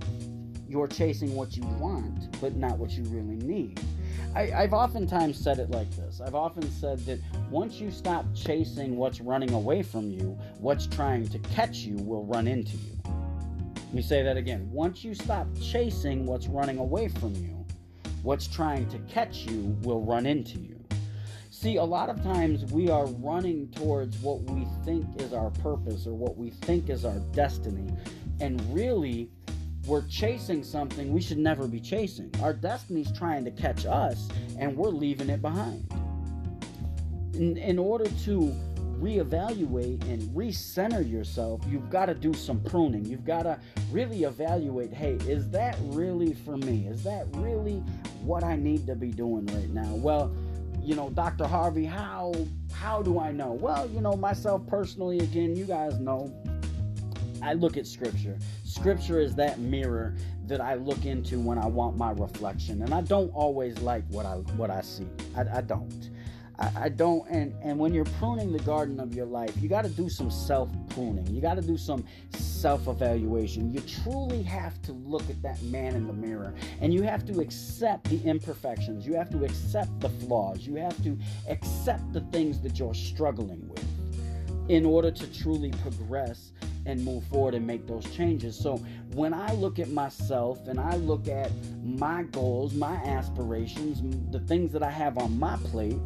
you're 0.70 0.88
chasing 0.88 1.36
what 1.36 1.58
you 1.58 1.64
want 1.80 2.40
but 2.40 2.56
not 2.56 2.78
what 2.78 2.92
you 2.92 3.04
really 3.06 3.36
need 3.36 3.80
I, 4.36 4.52
I've 4.52 4.74
oftentimes 4.74 5.38
said 5.38 5.58
it 5.58 5.72
like 5.72 5.90
this. 5.96 6.22
I've 6.22 6.36
often 6.36 6.70
said 6.72 7.00
that 7.08 7.20
once 7.50 7.80
you 7.80 7.90
stop 7.90 8.26
chasing 8.36 8.96
what's 8.96 9.22
running 9.22 9.52
away 9.54 9.82
from 9.82 10.12
you, 10.12 10.38
what's 10.60 10.86
trying 10.86 11.28
to 11.30 11.40
catch 11.40 11.78
you 11.78 11.96
will 11.98 12.26
run 12.26 12.48
into 12.48 12.78
you. 12.78 12.96
Let 13.76 13.94
me 13.94 14.02
say 14.04 14.22
that 14.22 14.38
again. 14.38 14.70
Once 14.72 15.04
you 15.04 15.16
stop 15.16 15.48
chasing 15.60 16.28
what's 16.28 16.48
running 16.48 16.78
away 16.78 17.08
from 17.08 17.34
you, 17.34 17.66
what's 18.22 18.46
trying 18.46 18.88
to 18.90 19.00
catch 19.12 19.38
you 19.48 19.76
will 19.82 20.02
run 20.02 20.28
into 20.28 20.60
you. 20.60 20.76
See, 21.50 21.78
a 21.78 21.84
lot 21.84 22.10
of 22.10 22.22
times 22.22 22.72
we 22.72 22.90
are 22.90 23.08
running 23.08 23.70
towards 23.72 24.18
what 24.20 24.42
we 24.44 24.68
think 24.86 25.20
is 25.20 25.34
our 25.34 25.50
purpose 25.50 26.06
or 26.06 26.14
what 26.14 26.38
we 26.38 26.52
think 26.52 26.90
is 26.90 27.04
our 27.04 27.18
destiny, 27.34 27.92
and 28.40 28.62
really 28.74 29.32
we're 29.90 30.08
chasing 30.08 30.64
something 30.64 31.12
we 31.12 31.20
should 31.20 31.40
never 31.40 31.68
be 31.68 31.80
chasing. 31.80 32.32
Our 32.44 32.54
destiny's 32.54 33.12
trying 33.12 33.44
to 33.46 33.52
catch 33.52 33.88
us, 33.88 34.28
and 34.60 34.78
we're 34.78 34.90
leaving 34.90 35.30
it 35.30 35.42
behind. 35.42 35.92
In, 37.34 37.58
in 37.58 37.80
order 37.80 38.06
to 38.06 38.56
reevaluate 39.00 40.04
and 40.04 40.22
recenter 40.36 41.10
yourself, 41.10 41.62
you've 41.68 41.90
got 41.90 42.06
to 42.06 42.14
do 42.14 42.34
some 42.34 42.60
pruning. 42.62 43.04
You've 43.04 43.26
got 43.26 43.44
to 43.44 43.60
really 43.92 44.24
evaluate 44.24 44.94
hey, 44.94 45.14
is 45.28 45.50
that 45.52 45.76
really 45.82 46.34
for 46.34 46.58
me? 46.58 46.86
Is 46.88 47.04
that 47.04 47.26
really 47.36 47.78
what 48.22 48.44
I 48.44 48.56
need 48.56 48.86
to 48.88 48.96
be 48.96 49.10
doing 49.10 49.48
right 49.48 49.70
now? 49.70 49.96
Well, 49.96 50.32
you 50.84 50.96
know, 50.96 51.10
Dr. 51.10 51.48
Harvey, 51.48 51.86
how 51.86 52.34
how 52.74 53.02
do 53.02 53.20
I 53.20 53.32
know? 53.32 53.54
Well, 53.54 53.90
you 53.90 54.02
know, 54.02 54.14
myself 54.14 54.66
personally 54.68 55.20
again, 55.20 55.56
you 55.56 55.66
guys 55.66 56.00
know 56.00 56.32
I 57.42 57.54
look 57.54 57.78
at 57.78 57.88
scripture. 57.88 58.38
Scripture 58.64 59.20
is 59.20 59.36
that 59.36 59.60
mirror 59.60 60.16
that 60.48 60.62
I 60.62 60.76
look 60.76 61.06
into 61.06 61.40
when 61.40 61.58
I 61.58 61.68
want 61.68 61.98
my 61.98 62.12
reflection. 62.12 62.82
And 62.82 62.94
I 62.94 63.02
don't 63.02 63.30
always 63.30 63.80
like 63.80 64.04
what 64.10 64.26
I 64.26 64.36
what 64.58 64.70
I 64.70 64.82
see. 64.82 65.08
I, 65.36 65.58
I 65.58 65.62
don't. 65.62 66.10
I, 66.58 66.72
I, 66.76 66.90
don't 66.90 67.26
and 67.30 67.56
and 67.64 67.80
when 67.80 67.94
you're 67.94 68.04
pruning 68.20 68.52
the 68.52 68.60
garden 68.60 69.00
of 69.00 69.16
your 69.16 69.26
life, 69.26 69.56
you 69.62 69.70
gotta 69.70 69.88
do 69.88 70.10
some 70.10 70.30
self-pruning. 70.30 71.34
You 71.34 71.42
gotta 71.42 71.62
do 71.62 71.78
some 71.78 72.04
self-evaluation. 72.32 73.72
You 73.72 73.80
truly 73.82 74.44
have 74.44 74.82
to 74.82 74.92
look 74.92 75.30
at 75.30 75.42
that 75.42 75.62
man 75.64 75.96
in 75.96 76.06
the 76.06 76.14
mirror 76.14 76.54
and 76.82 76.94
you 76.94 77.04
have 77.04 77.26
to 77.28 77.40
accept 77.40 78.10
the 78.10 78.22
imperfections. 78.24 79.08
You 79.08 79.14
have 79.14 79.30
to 79.30 79.46
accept 79.46 80.02
the 80.02 80.10
flaws. 80.10 80.68
You 80.68 80.76
have 80.76 81.02
to 81.04 81.18
accept 81.48 82.12
the 82.12 82.22
things 82.32 82.60
that 82.62 82.78
you're 82.78 82.94
struggling 82.94 83.66
with 83.70 83.86
in 84.70 84.86
order 84.86 85.12
to 85.12 85.28
truly 85.42 85.72
progress 85.82 86.52
and 86.86 87.04
move 87.04 87.24
forward 87.26 87.54
and 87.54 87.66
make 87.66 87.88
those 87.88 88.06
changes. 88.16 88.58
So 88.58 88.78
when 89.14 89.34
I 89.34 89.54
look 89.54 89.80
at 89.80 89.90
myself 89.90 90.68
and 90.68 90.80
I 90.80 90.96
look 90.96 91.28
at 91.28 91.52
my 91.84 92.24
goals, 92.24 92.74
my 92.74 92.96
aspirations, 92.96 94.02
the 94.32 94.40
things 94.40 94.72
that 94.74 94.84
I 94.84 94.90
have 94.90 95.18
on 95.18 95.38
my 95.38 95.58
plate, 95.58 95.98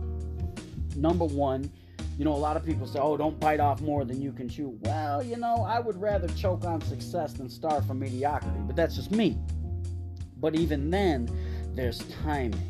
number 0.95 1.25
one, 1.25 1.71
you 2.17 2.25
know, 2.25 2.33
a 2.33 2.37
lot 2.37 2.55
of 2.55 2.65
people 2.65 2.85
say, 2.85 2.99
oh, 2.99 3.17
don't 3.17 3.39
bite 3.39 3.59
off 3.59 3.81
more 3.81 4.05
than 4.05 4.21
you 4.21 4.31
can 4.31 4.47
chew. 4.47 4.77
Well, 4.81 5.23
you 5.23 5.37
know, 5.37 5.65
I 5.67 5.79
would 5.79 5.99
rather 5.99 6.27
choke 6.29 6.63
on 6.63 6.81
success 6.81 7.33
than 7.33 7.49
starve 7.49 7.87
from 7.87 7.99
mediocrity, 7.99 8.59
but 8.67 8.75
that's 8.75 8.95
just 8.95 9.11
me. 9.11 9.37
But 10.37 10.55
even 10.55 10.91
then, 10.91 11.29
there's 11.73 11.99
timing, 12.23 12.69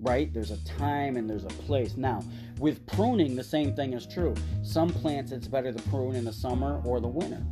right? 0.00 0.32
There's 0.32 0.52
a 0.52 0.64
time 0.64 1.16
and 1.16 1.28
there's 1.28 1.44
a 1.44 1.48
place. 1.48 1.96
Now, 1.96 2.22
with 2.58 2.84
pruning, 2.86 3.36
the 3.36 3.44
same 3.44 3.74
thing 3.74 3.92
is 3.92 4.06
true. 4.06 4.34
Some 4.62 4.90
plants 4.90 5.32
it's 5.32 5.48
better 5.48 5.72
to 5.72 5.82
prune 5.88 6.14
in 6.14 6.24
the 6.24 6.32
summer 6.32 6.80
or 6.84 7.00
the 7.00 7.08
winter. 7.08 7.42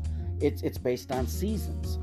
It's 0.41 0.63
it's 0.63 0.79
based 0.79 1.13
on 1.13 1.27
seasons. 1.27 1.99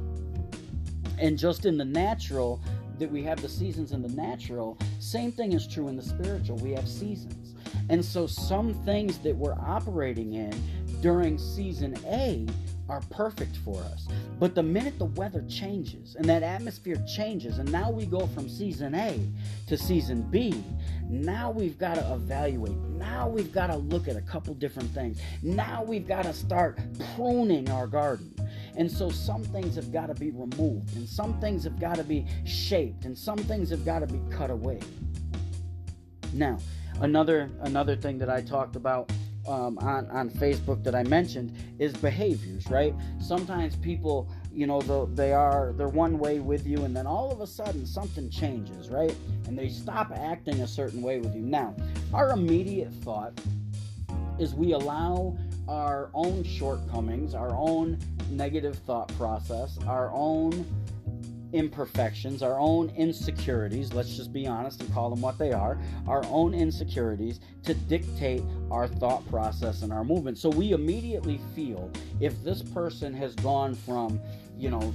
And 1.20 1.38
just 1.38 1.66
in 1.66 1.78
the 1.78 1.86
natural, 1.86 2.60
that 3.00 3.12
we 3.12 3.24
have 3.24 3.42
the 3.42 3.50
seasons 3.50 3.92
in 3.92 4.02
the 4.02 4.10
natural, 4.10 4.78
same 5.00 5.32
thing 5.32 5.54
is 5.54 5.68
true 5.68 5.88
in 5.88 5.96
the 5.96 6.02
spiritual. 6.04 6.58
We 6.58 6.72
have 6.72 6.88
seasons. 6.88 7.56
And 7.90 8.04
so 8.04 8.28
some 8.28 8.74
things 8.86 9.18
that 9.20 9.36
we're 9.36 9.54
operating 9.60 10.34
in 10.34 10.54
during 11.02 11.38
season 11.38 11.96
A 12.06 12.48
are 12.90 13.02
perfect 13.10 13.58
for 13.58 13.82
us. 13.82 14.08
But 14.40 14.56
the 14.56 14.64
minute 14.64 14.98
the 15.00 15.06
weather 15.06 15.44
changes 15.50 16.16
and 16.16 16.26
that 16.26 16.44
atmosphere 16.44 16.98
changes, 17.08 17.60
and 17.60 17.72
now 17.72 17.90
we 17.90 18.06
go 18.06 18.28
from 18.28 18.50
season 18.50 18.94
A 18.96 19.20
to 19.68 19.78
season 19.78 20.22
B, 20.24 20.64
now 21.08 21.52
we've 21.52 21.78
got 21.78 21.96
to 21.96 22.14
evaluate. 22.14 22.76
Now 22.76 23.30
we've 23.30 23.52
got 23.52 23.68
to 23.68 23.78
look 23.78 24.08
at 24.08 24.16
a 24.16 24.22
couple 24.22 24.54
different 24.54 24.90
things. 24.92 25.20
Now 25.42 25.84
we've 25.84 26.08
got 26.08 26.24
to 26.24 26.34
start 26.34 26.80
pruning 27.16 27.70
our 27.70 27.88
garden. 27.88 28.34
And 28.76 28.92
so 28.92 29.10
some 29.10 29.44
things 29.44 29.76
have 29.76 29.92
got 29.92 30.08
to 30.08 30.16
be 30.16 30.32
removed, 30.32 30.96
and 30.96 31.08
some 31.08 31.40
things 31.40 31.64
have 31.64 31.80
got 31.80 31.96
to 31.98 32.04
be 32.04 32.26
shaped, 32.46 33.06
and 33.06 33.18
some 33.18 33.38
things 33.38 33.70
have 33.70 33.86
got 33.86 34.00
to 34.00 34.08
be 34.08 34.20
cut 34.36 34.50
away. 34.50 34.80
Now, 36.34 36.58
another 37.00 37.52
another 37.62 37.96
thing 37.96 38.18
that 38.18 38.30
I 38.30 38.42
talked 38.42 38.76
about 38.76 39.12
um, 39.48 39.78
on 39.80 40.10
on 40.10 40.30
Facebook 40.30 40.84
that 40.84 40.96
I 40.96 41.04
mentioned 41.04 41.56
is 41.80 41.94
behaviors. 41.94 42.68
Right? 42.68 42.94
Sometimes 43.20 43.76
people, 43.76 44.30
you 44.52 44.68
know, 44.68 44.82
they 45.14 45.34
are 45.34 45.74
they're 45.78 45.88
one 45.88 46.20
way 46.20 46.40
with 46.40 46.66
you, 46.66 46.84
and 46.86 46.96
then 46.96 47.08
all 47.08 47.32
of 47.32 47.42
a 47.42 47.48
sudden 47.48 47.86
something 47.86 48.30
changes. 48.30 48.90
Right? 48.90 49.16
And 49.48 49.58
they 49.58 49.70
stop 49.70 50.12
acting 50.16 50.62
a 50.62 50.68
certain 50.68 51.02
way 51.02 51.20
with 51.20 51.36
you. 51.36 51.42
Now, 51.42 51.76
our 52.14 52.32
immediate 52.32 52.94
thought 53.04 53.40
is 54.40 54.54
we 54.54 54.74
allow 54.74 55.38
our 55.68 56.10
own 56.14 56.44
shortcomings, 56.44 57.36
our 57.36 57.52
own 57.56 57.98
negative 58.30 58.78
thought 58.80 59.08
process, 59.18 59.78
our 59.88 60.12
own 60.12 60.66
imperfections, 61.54 62.44
our 62.44 62.60
own 62.60 62.90
insecurities, 62.98 63.94
let's 63.94 64.16
just 64.16 64.34
be 64.34 64.48
honest 64.48 64.82
and 64.82 64.94
call 64.94 65.10
them 65.10 65.22
what 65.22 65.38
they 65.38 65.52
are, 65.52 65.78
our 66.08 66.24
own 66.26 66.54
insecurities 66.54 67.40
to 67.64 67.74
dictate 67.74 68.44
our 68.72 68.88
thought 68.88 69.28
process 69.30 69.84
and 69.84 69.94
our 69.94 70.04
movement. 70.04 70.38
So 70.38 70.50
we 70.50 70.72
immediately 70.72 71.40
feel 71.56 71.92
if 72.20 72.44
this 72.44 72.62
person 72.62 73.14
has 73.14 73.36
gone 73.36 73.76
from, 73.76 74.20
you 74.58 74.70
know, 74.70 74.94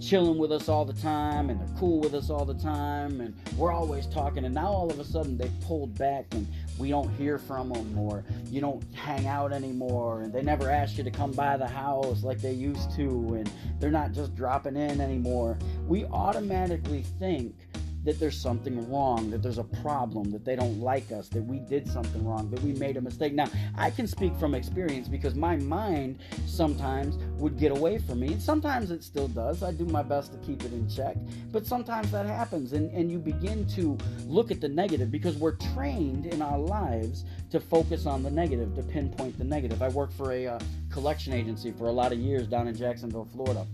chilling 0.00 0.38
with 0.38 0.50
us 0.50 0.68
all 0.68 0.84
the 0.84 0.94
time 0.94 1.50
and 1.50 1.60
they're 1.60 1.78
cool 1.78 2.00
with 2.00 2.14
us 2.14 2.30
all 2.30 2.44
the 2.44 2.54
time 2.54 3.20
and 3.20 3.34
we're 3.56 3.72
always 3.72 4.06
talking 4.06 4.46
and 4.46 4.54
now 4.54 4.66
all 4.66 4.90
of 4.90 4.98
a 4.98 5.04
sudden 5.04 5.36
they 5.36 5.50
pulled 5.66 5.96
back 5.98 6.24
and 6.30 6.48
we 6.80 6.88
don't 6.88 7.10
hear 7.10 7.36
from 7.36 7.68
them 7.68 7.98
or 7.98 8.24
you 8.46 8.60
don't 8.60 8.82
hang 8.94 9.26
out 9.26 9.52
anymore 9.52 10.22
and 10.22 10.32
they 10.32 10.40
never 10.40 10.70
ask 10.70 10.96
you 10.96 11.04
to 11.04 11.10
come 11.10 11.30
by 11.32 11.56
the 11.58 11.68
house 11.68 12.24
like 12.24 12.40
they 12.40 12.54
used 12.54 12.90
to 12.96 13.34
and 13.34 13.50
they're 13.78 13.90
not 13.90 14.12
just 14.12 14.34
dropping 14.34 14.76
in 14.76 14.98
anymore. 14.98 15.58
We 15.86 16.06
automatically 16.06 17.02
think 17.18 17.54
that 18.04 18.18
there's 18.18 18.40
something 18.40 18.90
wrong, 18.90 19.30
that 19.30 19.42
there's 19.42 19.58
a 19.58 19.64
problem, 19.64 20.30
that 20.30 20.44
they 20.44 20.56
don't 20.56 20.80
like 20.80 21.12
us, 21.12 21.28
that 21.28 21.42
we 21.42 21.58
did 21.58 21.86
something 21.90 22.24
wrong, 22.26 22.50
that 22.50 22.62
we 22.62 22.72
made 22.72 22.96
a 22.96 23.00
mistake. 23.00 23.34
Now, 23.34 23.48
I 23.76 23.90
can 23.90 24.06
speak 24.06 24.34
from 24.36 24.54
experience 24.54 25.08
because 25.08 25.34
my 25.34 25.56
mind 25.56 26.18
sometimes 26.46 27.18
would 27.38 27.58
get 27.58 27.72
away 27.72 27.98
from 27.98 28.20
me. 28.20 28.28
And 28.28 28.42
sometimes 28.42 28.90
it 28.90 29.04
still 29.04 29.28
does. 29.28 29.62
I 29.62 29.72
do 29.72 29.84
my 29.84 30.02
best 30.02 30.32
to 30.32 30.38
keep 30.38 30.64
it 30.64 30.72
in 30.72 30.88
check. 30.88 31.16
But 31.52 31.66
sometimes 31.66 32.10
that 32.12 32.26
happens, 32.26 32.72
and, 32.72 32.90
and 32.92 33.10
you 33.10 33.18
begin 33.18 33.66
to 33.68 33.98
look 34.26 34.50
at 34.50 34.60
the 34.60 34.68
negative 34.68 35.10
because 35.10 35.36
we're 35.36 35.56
trained 35.74 36.26
in 36.26 36.40
our 36.40 36.58
lives 36.58 37.24
to 37.50 37.60
focus 37.60 38.06
on 38.06 38.22
the 38.22 38.30
negative, 38.30 38.74
to 38.76 38.82
pinpoint 38.82 39.36
the 39.36 39.44
negative. 39.44 39.82
I 39.82 39.88
worked 39.88 40.14
for 40.14 40.32
a 40.32 40.46
uh, 40.46 40.58
collection 40.90 41.32
agency 41.32 41.72
for 41.72 41.86
a 41.86 41.92
lot 41.92 42.12
of 42.12 42.18
years 42.18 42.46
down 42.46 42.68
in 42.68 42.76
Jacksonville, 42.76 43.28
Florida. 43.32 43.66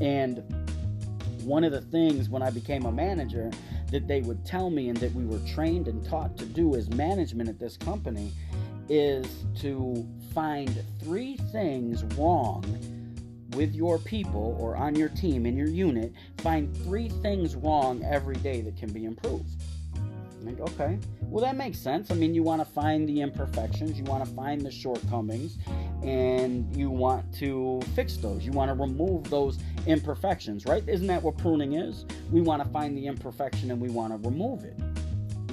And 0.00 0.42
one 1.48 1.64
of 1.64 1.72
the 1.72 1.80
things 1.80 2.28
when 2.28 2.42
I 2.42 2.50
became 2.50 2.84
a 2.84 2.92
manager 2.92 3.50
that 3.90 4.06
they 4.06 4.20
would 4.20 4.44
tell 4.44 4.70
me 4.70 4.90
and 4.90 4.98
that 4.98 5.12
we 5.14 5.24
were 5.24 5.40
trained 5.48 5.88
and 5.88 6.04
taught 6.06 6.36
to 6.38 6.44
do 6.44 6.76
as 6.76 6.90
management 6.90 7.48
at 7.48 7.58
this 7.58 7.76
company 7.76 8.32
is 8.88 9.44
to 9.60 10.06
find 10.34 10.84
three 11.00 11.36
things 11.50 12.04
wrong 12.16 12.64
with 13.54 13.74
your 13.74 13.98
people 13.98 14.56
or 14.60 14.76
on 14.76 14.94
your 14.94 15.08
team 15.08 15.46
in 15.46 15.56
your 15.56 15.68
unit. 15.68 16.12
Find 16.38 16.74
three 16.84 17.08
things 17.08 17.56
wrong 17.56 18.04
every 18.04 18.36
day 18.36 18.60
that 18.60 18.76
can 18.76 18.92
be 18.92 19.04
improved. 19.04 19.48
Like, 20.42 20.60
okay, 20.60 20.98
well, 21.22 21.44
that 21.44 21.56
makes 21.56 21.78
sense. 21.78 22.10
I 22.10 22.14
mean, 22.14 22.34
you 22.34 22.42
want 22.42 22.60
to 22.60 22.72
find 22.72 23.08
the 23.08 23.20
imperfections, 23.20 23.98
you 23.98 24.04
want 24.04 24.24
to 24.24 24.30
find 24.34 24.60
the 24.60 24.70
shortcomings, 24.70 25.58
and 26.02 26.74
you 26.76 26.90
want 26.90 27.32
to 27.34 27.80
fix 27.94 28.16
those. 28.16 28.44
You 28.44 28.52
want 28.52 28.68
to 28.68 28.74
remove 28.74 29.28
those 29.30 29.58
imperfections, 29.86 30.64
right? 30.64 30.86
Isn't 30.86 31.06
that 31.08 31.22
what 31.22 31.36
pruning 31.38 31.74
is? 31.74 32.04
We 32.30 32.40
want 32.40 32.62
to 32.62 32.68
find 32.70 32.96
the 32.96 33.06
imperfection 33.06 33.70
and 33.70 33.80
we 33.80 33.88
want 33.88 34.12
to 34.12 34.28
remove 34.28 34.64
it. 34.64 34.78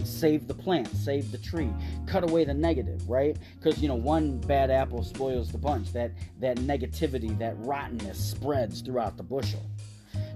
Save 0.06 0.48
the 0.48 0.54
plant, 0.54 0.88
save 0.96 1.32
the 1.32 1.38
tree, 1.40 1.70
cut 2.06 2.24
away 2.24 2.46
the 2.46 2.54
negative, 2.54 3.10
right? 3.10 3.38
Because 3.58 3.82
you 3.82 3.88
know, 3.88 3.96
one 3.96 4.38
bad 4.38 4.70
apple 4.70 5.04
spoils 5.04 5.52
the 5.52 5.58
bunch. 5.58 5.92
That 5.94 6.12
that 6.40 6.58
negativity, 6.58 7.38
that 7.40 7.56
rottenness 7.58 8.18
spreads 8.18 8.82
throughout 8.82 9.18
the 9.18 9.24
bushel. 9.24 9.66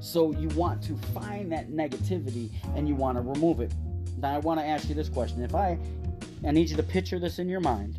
So 0.02 0.32
you 0.34 0.48
want 0.50 0.82
to 0.84 0.96
find 1.14 1.52
that 1.52 1.70
negativity 1.70 2.50
and 2.76 2.88
you 2.88 2.96
want 2.96 3.18
to 3.18 3.22
remove 3.22 3.60
it. 3.60 3.74
Now 4.18 4.34
I 4.34 4.40
want 4.40 4.60
to 4.60 4.66
ask 4.66 4.90
you 4.90 4.96
this 4.96 5.10
question. 5.10 5.44
If 5.44 5.54
I 5.54 5.78
I 6.46 6.52
need 6.52 6.70
you 6.70 6.78
to 6.78 6.84
picture 6.84 7.20
this 7.20 7.38
in 7.38 7.48
your 7.48 7.60
mind 7.60 7.98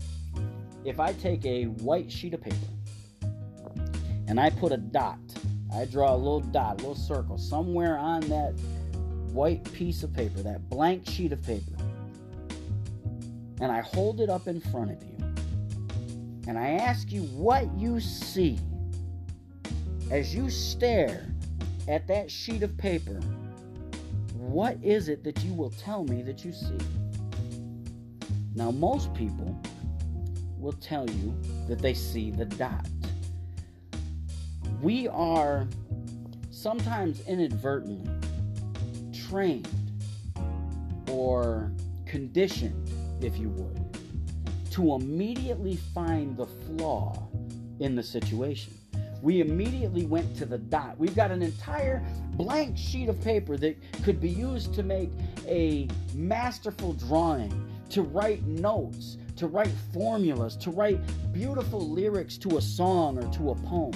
if 0.84 0.98
I 0.98 1.12
take 1.14 1.44
a 1.44 1.64
white 1.64 2.10
sheet 2.10 2.34
of 2.34 2.42
paper 2.42 2.56
and 4.28 4.40
I 4.40 4.50
put 4.50 4.72
a 4.72 4.76
dot, 4.76 5.18
I 5.74 5.84
draw 5.84 6.14
a 6.14 6.16
little 6.16 6.40
dot, 6.40 6.74
a 6.74 6.76
little 6.78 6.94
circle 6.94 7.38
somewhere 7.38 7.98
on 7.98 8.20
that 8.22 8.52
white 9.32 9.64
piece 9.72 10.02
of 10.02 10.12
paper, 10.12 10.42
that 10.42 10.68
blank 10.68 11.08
sheet 11.08 11.32
of 11.32 11.42
paper, 11.44 11.76
and 13.60 13.70
I 13.70 13.80
hold 13.80 14.20
it 14.20 14.30
up 14.30 14.48
in 14.48 14.60
front 14.60 14.90
of 14.90 15.02
you, 15.02 15.16
and 16.48 16.58
I 16.58 16.70
ask 16.70 17.12
you 17.12 17.22
what 17.22 17.72
you 17.76 18.00
see, 18.00 18.58
as 20.10 20.34
you 20.34 20.50
stare 20.50 21.32
at 21.86 22.06
that 22.08 22.30
sheet 22.30 22.62
of 22.62 22.76
paper, 22.78 23.20
what 24.34 24.76
is 24.82 25.08
it 25.08 25.22
that 25.24 25.44
you 25.44 25.54
will 25.54 25.70
tell 25.70 26.04
me 26.04 26.22
that 26.22 26.44
you 26.44 26.52
see? 26.52 26.78
Now, 28.54 28.70
most 28.72 29.14
people 29.14 29.60
will 30.60 30.72
tell 30.72 31.08
you 31.08 31.34
that 31.68 31.78
they 31.80 31.94
see 31.94 32.30
the 32.30 32.44
dot. 32.44 32.86
We 34.82 35.08
are 35.08 35.66
sometimes 36.50 37.20
inadvertently 37.26 38.08
trained 39.12 39.68
or 41.10 41.72
conditioned, 42.06 42.90
if 43.22 43.38
you 43.38 43.48
would, 43.50 43.98
to 44.72 44.94
immediately 44.94 45.76
find 45.94 46.36
the 46.36 46.46
flaw 46.46 47.28
in 47.80 47.94
the 47.94 48.02
situation. 48.02 48.74
We 49.22 49.40
immediately 49.40 50.06
went 50.06 50.34
to 50.36 50.46
the 50.46 50.58
dot. 50.58 50.98
We've 50.98 51.14
got 51.14 51.30
an 51.30 51.42
entire 51.42 52.02
blank 52.32 52.78
sheet 52.78 53.08
of 53.08 53.20
paper 53.22 53.56
that 53.58 53.76
could 54.02 54.20
be 54.20 54.30
used 54.30 54.72
to 54.74 54.82
make 54.82 55.10
a 55.46 55.88
masterful 56.14 56.94
drawing, 56.94 57.68
to 57.90 58.02
write 58.02 58.46
notes, 58.46 59.18
to 59.40 59.46
write 59.46 59.72
formulas, 59.94 60.54
to 60.54 60.70
write 60.70 61.00
beautiful 61.32 61.80
lyrics 61.80 62.36
to 62.36 62.58
a 62.58 62.60
song 62.60 63.16
or 63.16 63.26
to 63.32 63.52
a 63.52 63.54
poem. 63.54 63.94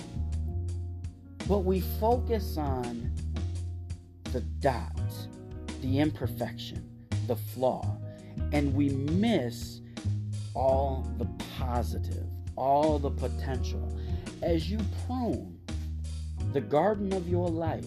But 1.47 1.67
we 1.67 1.81
focus 2.01 2.57
on 2.57 3.13
the 4.33 4.41
dot, 4.41 4.99
the 5.83 5.99
imperfection, 5.99 6.89
the 7.27 7.37
flaw, 7.37 7.99
and 8.53 8.75
we 8.75 8.89
miss 8.89 9.83
all 10.55 11.07
the 11.19 11.27
positive, 11.59 12.25
all 12.57 12.99
the 12.99 13.11
potential. 13.11 13.87
As 14.41 14.71
you 14.71 14.79
prune 15.07 15.59
the 16.55 16.63
garden 16.63 17.13
of 17.13 17.29
your 17.29 17.51
life, 17.51 17.85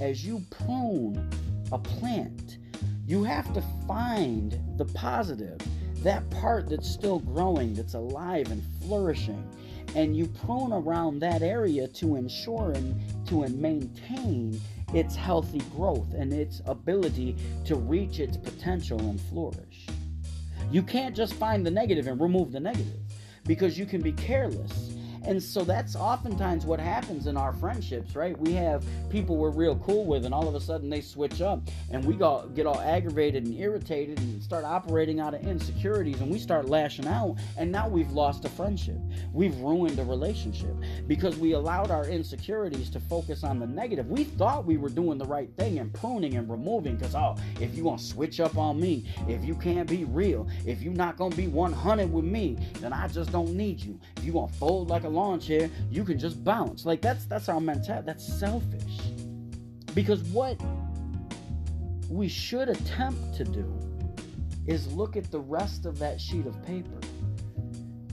as 0.00 0.24
you 0.24 0.44
prune 0.64 1.28
a 1.72 1.78
plant, 1.78 2.58
you 3.04 3.24
have 3.24 3.52
to 3.54 3.62
find 3.88 4.60
the 4.76 4.84
positive, 4.84 5.58
that 6.02 6.28
part 6.30 6.68
that's 6.68 6.88
still 6.88 7.18
growing, 7.18 7.74
that's 7.74 7.94
alive 7.94 8.50
and 8.50 8.62
flourishing. 8.82 9.48
And 9.94 10.16
you 10.16 10.26
prune 10.26 10.72
around 10.72 11.20
that 11.20 11.42
area 11.42 11.88
to 11.88 12.16
ensure 12.16 12.72
and 12.72 13.00
to 13.28 13.48
maintain 13.48 14.60
its 14.94 15.16
healthy 15.16 15.62
growth 15.74 16.12
and 16.14 16.32
its 16.32 16.62
ability 16.66 17.36
to 17.64 17.76
reach 17.76 18.20
its 18.20 18.36
potential 18.36 19.00
and 19.00 19.20
flourish. 19.20 19.86
You 20.70 20.82
can't 20.82 21.16
just 21.16 21.34
find 21.34 21.64
the 21.64 21.70
negative 21.70 22.06
and 22.06 22.20
remove 22.20 22.52
the 22.52 22.60
negative 22.60 23.00
because 23.46 23.78
you 23.78 23.86
can 23.86 24.02
be 24.02 24.12
careless 24.12 24.92
and 25.28 25.42
so 25.42 25.62
that's 25.62 25.94
oftentimes 25.94 26.64
what 26.64 26.80
happens 26.80 27.26
in 27.26 27.36
our 27.36 27.52
friendships, 27.52 28.16
right? 28.16 28.36
We 28.38 28.54
have 28.54 28.82
people 29.10 29.36
we're 29.36 29.50
real 29.50 29.76
cool 29.76 30.06
with, 30.06 30.24
and 30.24 30.32
all 30.32 30.48
of 30.48 30.54
a 30.54 30.60
sudden 30.60 30.88
they 30.88 31.02
switch 31.02 31.42
up, 31.42 31.60
and 31.90 32.02
we 32.02 32.14
get 32.54 32.64
all 32.64 32.80
aggravated 32.80 33.44
and 33.44 33.54
irritated 33.54 34.18
and 34.20 34.42
start 34.42 34.64
operating 34.64 35.20
out 35.20 35.34
of 35.34 35.46
insecurities, 35.46 36.22
and 36.22 36.30
we 36.30 36.38
start 36.38 36.70
lashing 36.70 37.06
out, 37.06 37.36
and 37.58 37.70
now 37.70 37.86
we've 37.86 38.10
lost 38.10 38.46
a 38.46 38.48
friendship. 38.48 38.96
We've 39.34 39.54
ruined 39.58 39.98
a 39.98 40.04
relationship 40.04 40.74
because 41.06 41.36
we 41.36 41.52
allowed 41.52 41.90
our 41.90 42.06
insecurities 42.06 42.88
to 42.90 43.00
focus 43.00 43.44
on 43.44 43.58
the 43.58 43.66
negative. 43.66 44.08
We 44.08 44.24
thought 44.24 44.64
we 44.64 44.78
were 44.78 44.88
doing 44.88 45.18
the 45.18 45.26
right 45.26 45.50
thing 45.58 45.78
and 45.78 45.92
pruning 45.92 46.36
and 46.36 46.50
removing 46.50 46.96
because, 46.96 47.14
oh, 47.14 47.36
if 47.60 47.74
you're 47.74 47.84
going 47.84 47.98
to 47.98 48.04
switch 48.04 48.40
up 48.40 48.56
on 48.56 48.80
me, 48.80 49.04
if 49.28 49.44
you 49.44 49.54
can't 49.56 49.88
be 49.90 50.04
real, 50.04 50.48
if 50.64 50.80
you're 50.80 50.94
not 50.94 51.18
going 51.18 51.32
to 51.32 51.36
be 51.36 51.48
100 51.48 52.10
with 52.10 52.24
me, 52.24 52.56
then 52.80 52.94
I 52.94 53.08
just 53.08 53.30
don't 53.30 53.52
need 53.52 53.80
you. 53.80 54.00
If 54.16 54.24
you're 54.24 54.32
going 54.32 54.48
to 54.48 54.54
fold 54.54 54.88
like 54.88 55.04
a 55.04 55.17
you 55.90 56.04
can 56.04 56.18
just 56.18 56.42
bounce. 56.44 56.86
Like 56.86 57.00
that's 57.00 57.24
that's 57.26 57.48
our 57.48 57.60
mentality. 57.60 58.06
That's 58.06 58.26
selfish. 58.26 58.98
Because 59.94 60.22
what 60.24 60.60
we 62.08 62.28
should 62.28 62.68
attempt 62.68 63.34
to 63.36 63.44
do 63.44 63.66
is 64.66 64.92
look 64.92 65.16
at 65.16 65.30
the 65.30 65.40
rest 65.40 65.86
of 65.86 65.98
that 65.98 66.20
sheet 66.20 66.46
of 66.46 66.64
paper 66.64 67.00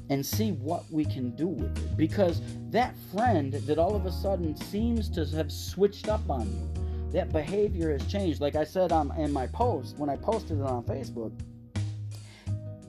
and 0.10 0.26
see 0.26 0.52
what 0.52 0.84
we 0.92 1.04
can 1.04 1.36
do 1.36 1.48
with 1.48 1.78
it. 1.78 1.98
Because 1.98 2.42
that 2.70 2.96
friend 3.14 3.54
that 3.54 3.78
all 3.78 3.96
of 3.96 4.06
a 4.06 4.12
sudden 4.12 4.56
seems 4.56 5.10
to 5.10 5.26
have 5.36 5.52
switched 5.52 6.10
up 6.10 6.30
on 6.30 6.48
you, 6.48 7.12
that 7.12 7.32
behavior 7.32 7.92
has 7.92 8.06
changed. 8.08 8.42
Like 8.42 8.56
I 8.56 8.64
said 8.64 8.92
on, 8.92 9.12
in 9.18 9.32
my 9.32 9.48
post, 9.48 9.98
when 9.98 10.10
I 10.10 10.16
posted 10.18 10.60
it 10.60 10.64
on 10.64 10.84
Facebook, 10.84 11.32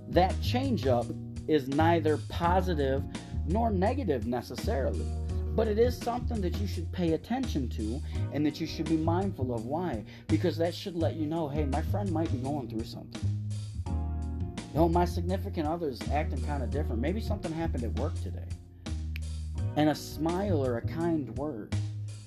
that 0.09 0.35
change 0.41 0.87
up 0.87 1.07
is 1.49 1.69
neither 1.69 2.19
positive 2.29 3.03
nor 3.49 3.71
negative 3.71 4.27
necessarily. 4.27 5.07
But 5.55 5.69
it 5.69 5.79
is 5.79 5.97
something 5.97 6.41
that 6.43 6.59
you 6.59 6.67
should 6.67 6.91
pay 6.93 7.15
attention 7.15 7.69
to 7.71 8.01
and 8.33 8.45
that 8.45 8.61
you 8.61 8.67
should 8.67 8.89
be 8.89 8.97
mindful 8.97 9.55
of. 9.55 9.65
Why? 9.65 10.05
Because 10.29 10.59
that 10.59 10.75
should 10.75 10.95
let 10.95 11.17
you 11.17 11.27
know 11.27 11.49
hey, 11.49 11.65
my 11.65 11.83
friend 11.83 12.13
might 12.13 12.31
be 12.31 12.39
going 12.39 12.69
through 12.69 12.85
something. 12.85 13.23
You 13.87 14.83
know, 14.83 14.89
my 14.89 15.07
significant 15.07 15.67
other's 15.67 16.01
acting 16.11 16.45
kind 16.45 16.63
of 16.63 16.71
different. 16.71 17.01
Maybe 17.01 17.21
something 17.21 17.51
happened 17.51 17.85
at 17.85 17.93
work 17.95 18.15
today. 18.23 18.49
And 19.77 19.89
a 19.89 19.95
smile 19.95 20.65
or 20.65 20.77
a 20.77 20.83
kind 20.83 21.35
word, 21.39 21.75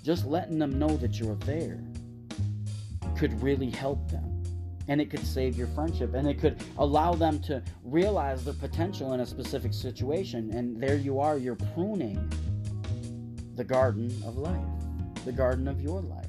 just 0.04 0.26
letting 0.26 0.58
them 0.58 0.80
know 0.80 0.98
that 0.98 1.20
you're 1.20 1.36
there, 1.36 1.80
could 3.16 3.42
really 3.44 3.70
help 3.70 4.10
them 4.10 4.29
and 4.90 5.00
it 5.00 5.10
could 5.10 5.26
save 5.26 5.58
your 5.58 5.68
friendship 5.68 6.14
and 6.14 6.28
it 6.28 6.40
could 6.40 6.62
allow 6.78 7.14
them 7.14 7.40
to 7.40 7.64
realize 7.84 8.44
their 8.44 8.54
potential 8.56 9.14
in 9.14 9.22
a 9.22 9.26
specific 9.26 9.74
situation. 9.74 10.52
And 10.52 10.82
there 10.82 10.98
you 10.98 11.20
are 11.20 11.38
you're 11.38 11.56
pruning 11.74 12.30
the 13.56 13.64
garden 13.64 14.08
of 14.26 14.38
life 14.38 14.66
the 15.26 15.32
garden 15.32 15.68
of 15.68 15.82
your 15.82 16.02
life. 16.02 16.26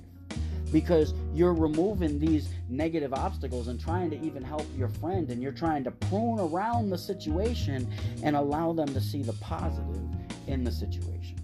Because 0.73 1.15
you're 1.35 1.55
removing 1.55 2.19
these 2.19 2.51
negative 2.69 3.13
obstacles 3.13 3.69
and 3.69 3.81
trying 3.81 4.11
to 4.11 4.21
even 4.21 4.43
help 4.43 4.67
your 4.77 4.89
friend 4.89 5.31
and 5.31 5.43
you're 5.43 5.53
trying 5.53 5.83
to 5.85 5.91
prune 5.91 6.39
around 6.39 6.91
the 6.91 6.99
situation 6.99 7.91
and 8.23 8.37
allow 8.37 8.73
them 8.73 8.87
to 8.95 9.01
see 9.01 9.23
the 9.23 9.33
positive 9.35 10.03
in 10.47 10.63
the 10.63 10.71
situation. 10.71 11.37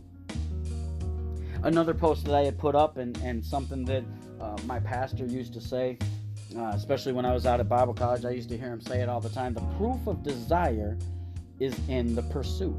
Another 1.63 1.95
post 1.95 2.25
that 2.27 2.35
i 2.35 2.45
had 2.45 2.57
put 2.59 2.77
up 2.77 2.99
and, 2.99 3.17
and 3.19 3.45
something 3.45 3.85
that 3.87 4.05
uh, 4.41 4.57
my 4.67 4.79
pastor 4.79 5.25
used 5.25 5.53
to 5.55 5.61
say 5.61 5.99
uh, 6.57 6.73
especially 6.75 7.13
when 7.13 7.27
I 7.27 7.33
was 7.33 7.47
out 7.47 7.61
at 7.61 7.69
Bible 7.69 7.95
college, 7.95 8.25
I 8.25 8.31
used 8.31 8.49
to 8.49 8.57
hear 8.57 8.73
him 8.73 8.81
say 8.81 9.01
it 9.01 9.09
all 9.09 9.21
the 9.21 9.29
time. 9.29 9.55
The 9.55 9.61
proof 9.77 10.07
of 10.07 10.23
desire 10.23 10.97
is 11.61 11.79
in 11.89 12.15
the 12.15 12.23
pursuit. 12.23 12.77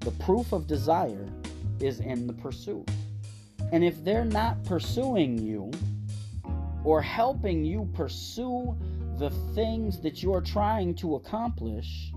The 0.00 0.10
proof 0.12 0.52
of 0.52 0.66
desire 0.66 1.28
is 1.78 2.00
in 2.00 2.26
the 2.26 2.32
pursuit. 2.32 2.88
And 3.72 3.84
if 3.84 4.02
they're 4.02 4.24
not 4.24 4.64
pursuing 4.64 5.38
you 5.38 5.70
or 6.84 7.02
helping 7.02 7.64
you 7.64 7.88
pursue 7.94 8.76
the 9.18 9.30
things 9.54 10.00
that 10.00 10.22
you're 10.22 10.40
trying 10.40 10.94
to 10.96 11.16
accomplish, 11.16 12.12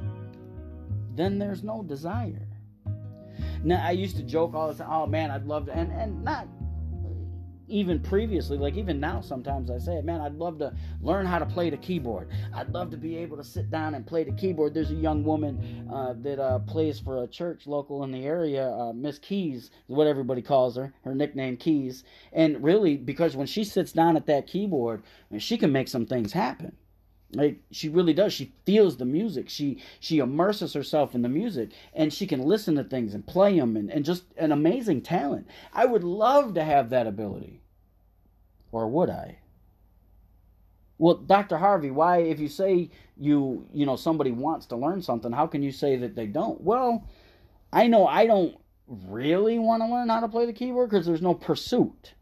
then 1.16 1.38
there's 1.38 1.64
no 1.64 1.84
desire. 1.84 2.48
Now, 3.64 3.86
I 3.86 3.92
used 3.92 4.16
to 4.18 4.24
joke 4.24 4.54
all 4.54 4.74
the 4.74 4.84
time, 4.84 4.92
oh 4.92 5.06
man, 5.06 5.32
I'd 5.32 5.46
love 5.46 5.66
to, 5.68 5.74
and, 5.74 5.92
and 5.92 6.24
not 6.24 6.48
even 7.74 8.00
previously, 8.00 8.58
like 8.58 8.76
even 8.76 9.00
now, 9.00 9.20
sometimes 9.20 9.72
I 9.72 9.80
say, 9.80 10.02
man, 10.02 10.22
I'd 10.22 10.36
love 10.36 10.60
to 10.60 10.74
learn 11.02 11.26
how 11.26 11.40
to 11.40 11.46
play 11.46 11.72
the 11.72 11.78
keyboard. 11.78 12.30
I'd 12.54 12.70
love 12.70 12.92
to 12.92 12.98
be 12.98 13.18
able 13.18 13.36
to 13.38 13.44
sit 13.44 13.72
down 13.72 13.96
and 13.96 14.06
play 14.06 14.24
the 14.24 14.32
keyboard. 14.32 14.74
There's 14.74 14.92
a 14.92 14.96
young 14.96 15.24
woman 15.24 15.90
uh, 15.92 16.14
that 16.22 16.40
uh, 16.40 16.60
plays 16.60 17.00
for 17.00 17.24
a 17.24 17.28
church 17.28 17.66
local 17.66 18.04
in 18.04 18.12
the 18.12 18.26
area, 18.26 18.70
uh, 18.70 18.94
Miss 18.94 19.18
Keys, 19.18 19.64
is 19.64 19.72
what 19.88 20.06
everybody 20.06 20.42
calls 20.42 20.76
her. 20.76 20.94
Her 21.04 21.16
nickname 21.16 21.58
Keys, 21.58 22.04
and 22.32 22.64
really 22.64 22.96
because 22.96 23.36
when 23.36 23.48
she 23.48 23.64
sits 23.64 23.92
down 23.92 24.16
at 24.18 24.28
that 24.28 24.46
keyboard, 24.46 25.02
she 25.40 25.58
can 25.58 25.72
make 25.72 25.88
some 25.88 26.06
things 26.06 26.34
happen. 26.34 26.78
Like 27.36 27.62
she 27.72 27.90
really 27.90 28.14
does. 28.14 28.34
She 28.34 28.54
feels 28.66 28.98
the 28.98 29.06
music. 29.06 29.50
She 29.50 29.82
she 30.00 30.20
immerses 30.20 30.74
herself 30.74 31.16
in 31.16 31.24
the 31.24 31.30
music, 31.30 31.72
and 31.94 32.14
she 32.14 32.28
can 32.28 32.44
listen 32.44 32.76
to 32.76 32.84
things 32.84 33.16
and 33.16 33.26
play 33.26 33.58
them, 33.58 33.76
and, 33.76 33.90
and 33.90 34.06
just 34.06 34.26
an 34.38 34.52
amazing 34.52 35.02
talent. 35.02 35.48
I 35.74 35.86
would 35.86 36.04
love 36.04 36.54
to 36.54 36.64
have 36.64 36.92
that 36.92 37.08
ability, 37.08 37.63
or 38.74 38.88
would 38.88 39.10
I? 39.10 39.38
Well, 40.98 41.16
Dr. 41.16 41.58
Harvey, 41.58 41.92
why 41.92 42.18
if 42.20 42.40
you 42.40 42.48
say 42.48 42.90
you 43.18 43.68
you 43.74 43.86
know 43.86 43.96
somebody 43.96 44.32
wants 44.32 44.66
to 44.68 44.76
learn 44.76 45.02
something, 45.02 45.32
how 45.32 45.48
can 45.48 45.64
you 45.64 45.72
say 45.72 45.96
that 45.98 46.16
they 46.16 46.28
don't? 46.28 46.60
Well, 46.62 47.08
I 47.72 47.88
know 47.88 48.08
I 48.08 48.26
don't 48.26 48.56
really 48.88 49.60
want 49.60 49.82
to 49.82 49.88
learn 49.88 50.10
how 50.10 50.20
to 50.20 50.28
play 50.28 50.46
the 50.46 50.54
keyboard 50.54 50.90
because 50.90 51.06
there's 51.06 51.22
no 51.22 51.34
pursuit. 51.34 52.14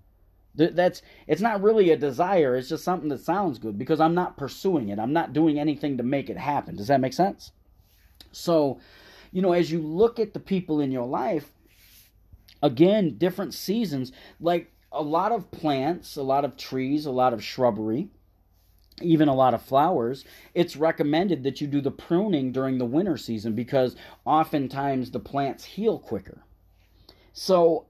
That's 0.56 1.02
it's 1.28 1.42
not 1.42 1.62
really 1.62 1.92
a 1.92 1.98
desire. 1.98 2.56
It's 2.56 2.70
just 2.70 2.84
something 2.84 3.10
that 3.10 3.22
sounds 3.22 3.58
good 3.58 3.78
because 3.78 4.02
I'm 4.02 4.14
not 4.14 4.38
pursuing 4.38 4.90
it. 4.90 5.00
I'm 5.00 5.14
not 5.14 5.34
doing 5.34 5.60
anything 5.60 5.98
to 5.98 6.04
make 6.04 6.30
it 6.30 6.38
happen. 6.38 6.76
Does 6.76 6.88
that 6.88 7.00
make 7.00 7.14
sense? 7.14 7.52
So, 8.34 8.80
you 9.32 9.42
know, 9.42 9.54
as 9.54 9.72
you 9.72 9.80
look 9.82 10.20
at 10.20 10.34
the 10.34 10.40
people 10.40 10.82
in 10.82 10.92
your 10.92 11.08
life, 11.08 11.52
again, 12.62 13.18
different 13.18 13.54
seasons, 13.54 14.12
like 14.40 14.72
a 14.92 15.02
lot 15.02 15.32
of 15.32 15.52
plants, 15.52 16.16
a 16.16 16.24
lot 16.24 16.46
of 16.46 16.58
trees, 16.58 17.06
a 17.06 17.12
lot 17.12 17.34
of 17.34 17.44
shrubbery, 17.44 18.10
even 19.02 19.28
a 19.28 19.36
lot 19.36 19.54
of 19.54 19.62
flowers, 19.62 20.26
it's 20.54 20.76
recommended 20.76 21.44
that 21.44 21.62
you 21.62 21.68
do 21.68 21.82
the 21.82 21.92
pruning 21.92 22.52
during 22.52 22.78
the 22.78 22.86
winter 22.86 23.18
season 23.18 23.54
because 23.54 23.96
oftentimes 24.26 25.12
the 25.12 25.20
plants 25.20 25.64
heal 25.64 25.98
quicker. 25.98 26.44
So, 27.34 27.86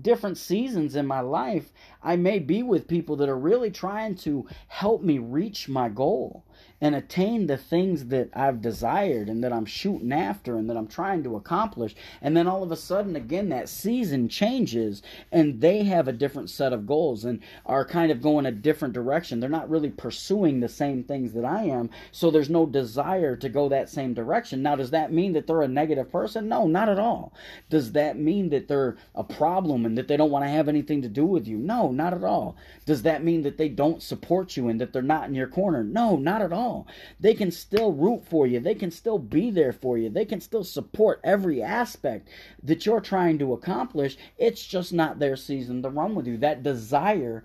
different 0.00 0.38
seasons 0.38 0.96
in 0.96 1.06
my 1.06 1.20
life, 1.20 1.72
I 2.02 2.16
may 2.16 2.38
be 2.38 2.62
with 2.62 2.88
people 2.88 3.16
that 3.16 3.28
are 3.28 3.38
really 3.38 3.70
trying 3.70 4.16
to 4.16 4.46
help 4.68 5.02
me 5.02 5.18
reach 5.18 5.68
my 5.68 5.88
goal 5.88 6.44
and 6.82 6.96
attain 6.96 7.46
the 7.46 7.56
things 7.56 8.06
that 8.06 8.28
I've 8.34 8.60
desired 8.60 9.28
and 9.28 9.42
that 9.44 9.52
I'm 9.52 9.64
shooting 9.64 10.12
after 10.12 10.56
and 10.56 10.68
that 10.68 10.76
I'm 10.76 10.88
trying 10.88 11.22
to 11.22 11.36
accomplish. 11.36 11.94
And 12.20 12.36
then 12.36 12.48
all 12.48 12.64
of 12.64 12.72
a 12.72 12.76
sudden, 12.76 13.14
again, 13.14 13.50
that 13.50 13.68
season 13.68 14.28
changes 14.28 15.00
and 15.30 15.60
they 15.60 15.84
have 15.84 16.08
a 16.08 16.12
different 16.12 16.50
set 16.50 16.72
of 16.72 16.84
goals 16.84 17.24
and 17.24 17.38
are 17.64 17.84
kind 17.84 18.10
of 18.10 18.20
going 18.20 18.46
a 18.46 18.50
different 18.50 18.94
direction. 18.94 19.38
They're 19.38 19.48
not 19.48 19.70
really 19.70 19.90
pursuing 19.90 20.58
the 20.58 20.68
same 20.68 21.04
things 21.04 21.32
that 21.34 21.44
I 21.44 21.66
am. 21.66 21.88
So 22.10 22.32
there's 22.32 22.50
no 22.50 22.66
desire 22.66 23.36
to 23.36 23.48
go 23.48 23.68
that 23.68 23.88
same 23.88 24.12
direction. 24.12 24.60
Now, 24.60 24.74
does 24.74 24.90
that 24.90 25.12
mean 25.12 25.34
that 25.34 25.46
they're 25.46 25.62
a 25.62 25.68
negative 25.68 26.10
person? 26.10 26.48
No, 26.48 26.66
not 26.66 26.88
at 26.88 26.98
all. 26.98 27.32
Does 27.70 27.92
that 27.92 28.18
mean 28.18 28.48
that 28.48 28.66
they're 28.66 28.96
a 29.14 29.22
problem 29.22 29.86
and 29.86 29.96
that 29.96 30.08
they 30.08 30.16
don't 30.16 30.32
want 30.32 30.44
to 30.44 30.50
have 30.50 30.68
anything 30.68 31.02
to 31.02 31.08
do 31.08 31.24
with 31.24 31.46
you? 31.46 31.58
No, 31.58 31.91
not 31.92 32.14
at 32.14 32.24
all. 32.24 32.56
Does 32.86 33.02
that 33.02 33.22
mean 33.22 33.42
that 33.42 33.58
they 33.58 33.68
don't 33.68 34.02
support 34.02 34.56
you 34.56 34.68
and 34.68 34.80
that 34.80 34.92
they're 34.92 35.02
not 35.02 35.28
in 35.28 35.34
your 35.34 35.46
corner? 35.46 35.84
No, 35.84 36.16
not 36.16 36.42
at 36.42 36.52
all. 36.52 36.86
They 37.20 37.34
can 37.34 37.50
still 37.50 37.92
root 37.92 38.24
for 38.24 38.46
you. 38.46 38.60
They 38.60 38.74
can 38.74 38.90
still 38.90 39.18
be 39.18 39.50
there 39.50 39.72
for 39.72 39.98
you. 39.98 40.08
They 40.08 40.24
can 40.24 40.40
still 40.40 40.64
support 40.64 41.20
every 41.22 41.62
aspect 41.62 42.28
that 42.62 42.86
you're 42.86 43.00
trying 43.00 43.38
to 43.38 43.52
accomplish. 43.52 44.16
It's 44.38 44.66
just 44.66 44.92
not 44.92 45.18
their 45.18 45.36
season 45.36 45.82
to 45.82 45.90
run 45.90 46.14
with 46.14 46.26
you. 46.26 46.36
That 46.38 46.62
desire 46.62 47.44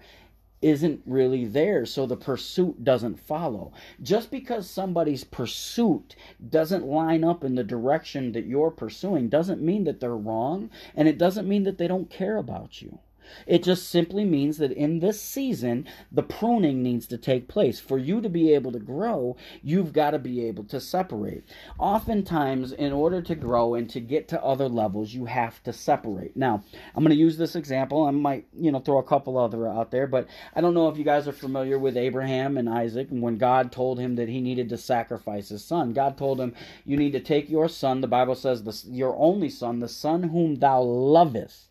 isn't 0.62 1.02
really 1.06 1.46
there, 1.46 1.86
so 1.86 2.06
the 2.06 2.18
pursuit 2.18 2.84
doesn't 2.84 3.20
follow. 3.20 3.72
Just 4.02 4.32
because 4.32 4.70
somebody's 4.70 5.24
pursuit 5.24 6.16
doesn't 6.50 6.86
line 6.86 7.24
up 7.24 7.44
in 7.44 7.56
the 7.56 7.64
direction 7.64 8.32
that 8.32 8.46
you're 8.46 8.72
pursuing 8.72 9.30
doesn't 9.30 9.62
mean 9.62 9.84
that 9.84 10.00
they're 10.00 10.18
wrong, 10.18 10.70
and 10.96 11.08
it 11.08 11.20
doesn't 11.20 11.48
mean 11.48 11.64
that 11.64 11.78
they 11.78 11.88
don't 11.88 12.10
care 12.10 12.38
about 12.38 12.82
you. 12.82 12.98
It 13.46 13.64
just 13.64 13.90
simply 13.90 14.26
means 14.26 14.58
that 14.58 14.72
in 14.72 15.00
this 15.00 15.22
season, 15.22 15.86
the 16.12 16.24
pruning 16.24 16.84
needs 16.84 17.08
to 17.08 17.18
take 17.18 17.48
place. 17.48 17.80
For 17.80 17.98
you 17.98 18.22
to 18.22 18.30
be 18.30 18.54
able 18.54 18.72
to 18.72 18.80
grow, 18.80 19.38
you've 19.62 19.94
got 19.94 20.12
to 20.12 20.20
be 20.20 20.46
able 20.46 20.64
to 20.66 20.80
separate. 20.80 21.44
Oftentimes, 21.80 22.72
in 22.72 22.94
order 22.94 23.22
to 23.22 23.36
grow 23.36 23.76
and 23.76 23.90
to 23.90 24.00
get 24.00 24.28
to 24.30 24.44
other 24.44 24.68
levels, 24.70 25.14
you 25.14 25.26
have 25.26 25.62
to 25.64 25.74
separate. 25.74 26.36
Now, 26.36 26.64
I'm 26.96 27.04
going 27.04 27.16
to 27.16 27.22
use 27.22 27.38
this 27.38 27.56
example. 27.56 28.06
I 28.06 28.12
might, 28.12 28.46
you 28.54 28.72
know, 28.72 28.80
throw 28.80 28.98
a 28.98 29.04
couple 29.04 29.38
other 29.38 29.68
out 29.68 29.92
there, 29.92 30.08
but 30.08 30.28
I 30.56 30.62
don't 30.62 30.74
know 30.74 30.90
if 30.90 30.98
you 30.98 31.04
guys 31.04 31.28
are 31.28 31.34
familiar 31.34 31.78
with 31.80 31.98
Abraham 31.98 32.58
and 32.58 32.70
Isaac 32.70 33.12
and 33.12 33.22
when 33.22 33.38
God 33.38 33.72
told 33.72 34.00
him 34.00 34.16
that 34.16 34.30
he 34.30 34.42
needed 34.42 34.70
to 34.70 34.78
sacrifice 34.78 35.50
his 35.50 35.64
son. 35.64 35.94
God 35.94 36.18
told 36.18 36.40
him, 36.40 36.54
You 36.86 36.98
need 36.98 37.12
to 37.12 37.20
take 37.20 37.50
your 37.50 37.70
son, 37.70 38.02
the 38.02 38.08
Bible 38.08 38.36
says, 38.36 38.64
the, 38.64 38.92
your 38.92 39.16
only 39.18 39.50
son, 39.50 39.80
the 39.80 39.90
son 39.90 40.24
whom 40.24 40.56
thou 40.56 40.82
lovest 40.82 41.67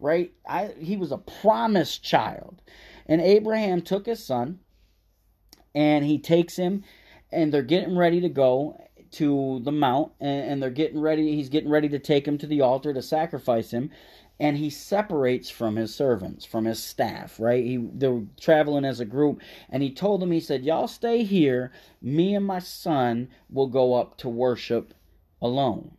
right? 0.00 0.32
I, 0.48 0.74
he 0.78 0.96
was 0.96 1.12
a 1.12 1.18
promised 1.18 2.02
child. 2.02 2.62
And 3.06 3.20
Abraham 3.20 3.82
took 3.82 4.06
his 4.06 4.24
son 4.24 4.60
and 5.74 6.04
he 6.04 6.18
takes 6.18 6.56
him 6.56 6.84
and 7.32 7.52
they're 7.52 7.62
getting 7.62 7.96
ready 7.96 8.20
to 8.20 8.28
go 8.28 8.80
to 9.12 9.60
the 9.64 9.72
mount 9.72 10.12
and, 10.20 10.50
and 10.50 10.62
they're 10.62 10.70
getting 10.70 11.00
ready 11.00 11.34
he's 11.34 11.48
getting 11.48 11.70
ready 11.70 11.88
to 11.88 11.98
take 11.98 12.26
him 12.26 12.38
to 12.38 12.46
the 12.46 12.60
altar 12.60 12.92
to 12.94 13.02
sacrifice 13.02 13.72
him 13.72 13.90
and 14.40 14.56
he 14.56 14.70
separates 14.70 15.50
from 15.50 15.76
his 15.76 15.94
servants, 15.94 16.46
from 16.46 16.64
his 16.64 16.82
staff, 16.82 17.38
right? 17.38 17.62
He 17.62 17.76
they 17.76 18.08
were 18.08 18.22
traveling 18.40 18.86
as 18.86 18.98
a 18.98 19.04
group, 19.04 19.42
and 19.68 19.82
he 19.82 19.92
told 19.92 20.22
them, 20.22 20.32
he 20.32 20.40
said, 20.40 20.64
Y'all 20.64 20.88
stay 20.88 21.24
here, 21.24 21.70
me 22.00 22.34
and 22.34 22.46
my 22.46 22.58
son 22.58 23.28
will 23.50 23.66
go 23.66 23.92
up 23.92 24.16
to 24.18 24.30
worship 24.30 24.94
alone 25.42 25.94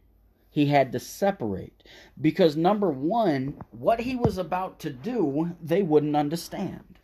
he 0.52 0.68
had 0.68 0.92
to 0.92 1.00
separate. 1.00 1.82
Because, 2.20 2.56
number 2.56 2.92
one, 2.92 3.58
what 3.72 4.02
he 4.02 4.16
was 4.16 4.38
about 4.38 4.80
to 4.82 4.92
do, 4.92 5.56
they 5.64 5.82
wouldn't 5.82 6.16
understand. 6.16 7.00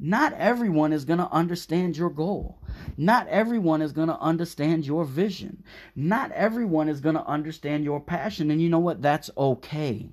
Not 0.00 0.32
everyone 0.34 0.92
is 0.92 1.04
going 1.04 1.18
to 1.18 1.30
understand 1.30 1.96
your 1.96 2.10
goal. 2.10 2.58
Not 2.96 3.26
everyone 3.28 3.80
is 3.80 3.92
going 3.92 4.08
to 4.08 4.18
understand 4.18 4.86
your 4.86 5.04
vision. 5.04 5.64
Not 5.96 6.30
everyone 6.32 6.88
is 6.88 7.00
going 7.00 7.16
to 7.16 7.26
understand 7.26 7.84
your 7.84 8.00
passion. 8.00 8.50
And 8.50 8.60
you 8.60 8.68
know 8.68 8.78
what? 8.78 9.02
That's 9.02 9.30
okay. 9.36 10.10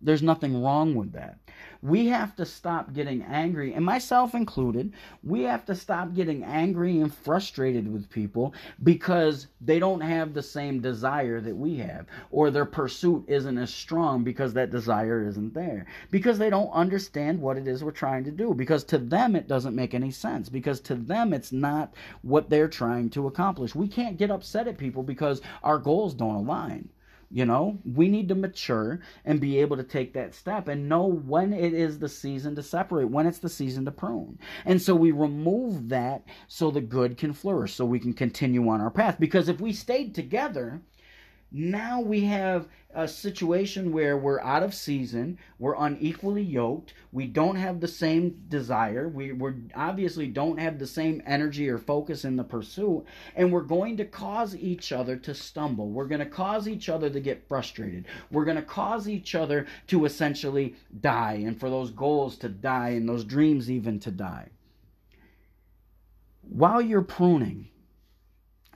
There's 0.00 0.22
nothing 0.22 0.62
wrong 0.62 0.94
with 0.94 1.12
that. 1.12 1.38
We 1.80 2.06
have 2.08 2.34
to 2.36 2.44
stop 2.44 2.92
getting 2.92 3.22
angry, 3.22 3.72
and 3.74 3.84
myself 3.84 4.34
included, 4.34 4.92
we 5.22 5.42
have 5.42 5.64
to 5.66 5.76
stop 5.76 6.12
getting 6.12 6.42
angry 6.42 6.98
and 6.98 7.14
frustrated 7.14 7.92
with 7.92 8.10
people 8.10 8.52
because 8.82 9.46
they 9.60 9.78
don't 9.78 10.00
have 10.00 10.34
the 10.34 10.42
same 10.42 10.80
desire 10.80 11.40
that 11.40 11.56
we 11.56 11.76
have, 11.76 12.06
or 12.32 12.50
their 12.50 12.64
pursuit 12.64 13.24
isn't 13.28 13.58
as 13.58 13.72
strong 13.72 14.24
because 14.24 14.52
that 14.54 14.72
desire 14.72 15.22
isn't 15.22 15.54
there. 15.54 15.86
Because 16.10 16.36
they 16.36 16.50
don't 16.50 16.72
understand 16.72 17.40
what 17.40 17.56
it 17.56 17.68
is 17.68 17.84
we're 17.84 17.92
trying 17.92 18.24
to 18.24 18.32
do. 18.32 18.54
Because 18.54 18.82
to 18.84 18.98
them 18.98 19.36
it 19.36 19.46
doesn't 19.46 19.76
make 19.76 19.94
any 19.94 20.10
sense. 20.10 20.48
Because 20.48 20.80
to 20.80 20.96
them 20.96 21.32
it's 21.32 21.52
not 21.52 21.94
what 22.22 22.50
they're 22.50 22.68
trying 22.68 23.08
to 23.10 23.28
accomplish. 23.28 23.74
We 23.74 23.86
can't 23.86 24.16
get 24.16 24.30
upset 24.32 24.66
at 24.66 24.78
people 24.78 25.04
because 25.04 25.42
our 25.62 25.78
goals 25.78 26.14
don't 26.14 26.34
align. 26.34 26.88
You 27.30 27.44
know, 27.44 27.78
we 27.84 28.08
need 28.08 28.28
to 28.28 28.34
mature 28.34 29.00
and 29.24 29.38
be 29.38 29.58
able 29.58 29.76
to 29.76 29.82
take 29.82 30.14
that 30.14 30.34
step 30.34 30.66
and 30.66 30.88
know 30.88 31.04
when 31.04 31.52
it 31.52 31.74
is 31.74 31.98
the 31.98 32.08
season 32.08 32.56
to 32.56 32.62
separate, 32.62 33.10
when 33.10 33.26
it's 33.26 33.38
the 33.38 33.50
season 33.50 33.84
to 33.84 33.90
prune. 33.90 34.38
And 34.64 34.80
so 34.80 34.94
we 34.94 35.10
remove 35.10 35.90
that 35.90 36.24
so 36.46 36.70
the 36.70 36.80
good 36.80 37.18
can 37.18 37.34
flourish, 37.34 37.74
so 37.74 37.84
we 37.84 37.98
can 37.98 38.14
continue 38.14 38.66
on 38.68 38.80
our 38.80 38.90
path. 38.90 39.18
Because 39.20 39.48
if 39.50 39.60
we 39.60 39.74
stayed 39.74 40.14
together, 40.14 40.80
now 41.50 42.00
we 42.00 42.20
have 42.24 42.68
a 42.94 43.08
situation 43.08 43.92
where 43.92 44.18
we're 44.18 44.40
out 44.40 44.62
of 44.62 44.74
season, 44.74 45.38
we're 45.58 45.76
unequally 45.76 46.42
yoked, 46.42 46.92
we 47.10 47.26
don't 47.26 47.56
have 47.56 47.80
the 47.80 47.88
same 47.88 48.42
desire, 48.48 49.08
we 49.08 49.32
we 49.32 49.52
obviously 49.74 50.26
don't 50.26 50.58
have 50.58 50.78
the 50.78 50.86
same 50.86 51.22
energy 51.24 51.68
or 51.68 51.78
focus 51.78 52.24
in 52.24 52.36
the 52.36 52.44
pursuit, 52.44 53.04
and 53.34 53.50
we're 53.50 53.62
going 53.62 53.96
to 53.96 54.04
cause 54.04 54.54
each 54.56 54.92
other 54.92 55.16
to 55.16 55.34
stumble. 55.34 55.88
We're 55.88 56.06
going 56.06 56.18
to 56.18 56.26
cause 56.26 56.68
each 56.68 56.88
other 56.88 57.08
to 57.08 57.20
get 57.20 57.48
frustrated. 57.48 58.06
We're 58.30 58.44
going 58.44 58.56
to 58.56 58.62
cause 58.62 59.08
each 59.08 59.34
other 59.34 59.66
to 59.86 60.04
essentially 60.04 60.74
die, 61.00 61.42
and 61.44 61.58
for 61.58 61.70
those 61.70 61.90
goals 61.90 62.36
to 62.38 62.48
die, 62.48 62.90
and 62.90 63.08
those 63.08 63.24
dreams 63.24 63.70
even 63.70 64.00
to 64.00 64.10
die. 64.10 64.48
While 66.42 66.82
you're 66.82 67.02
pruning 67.02 67.68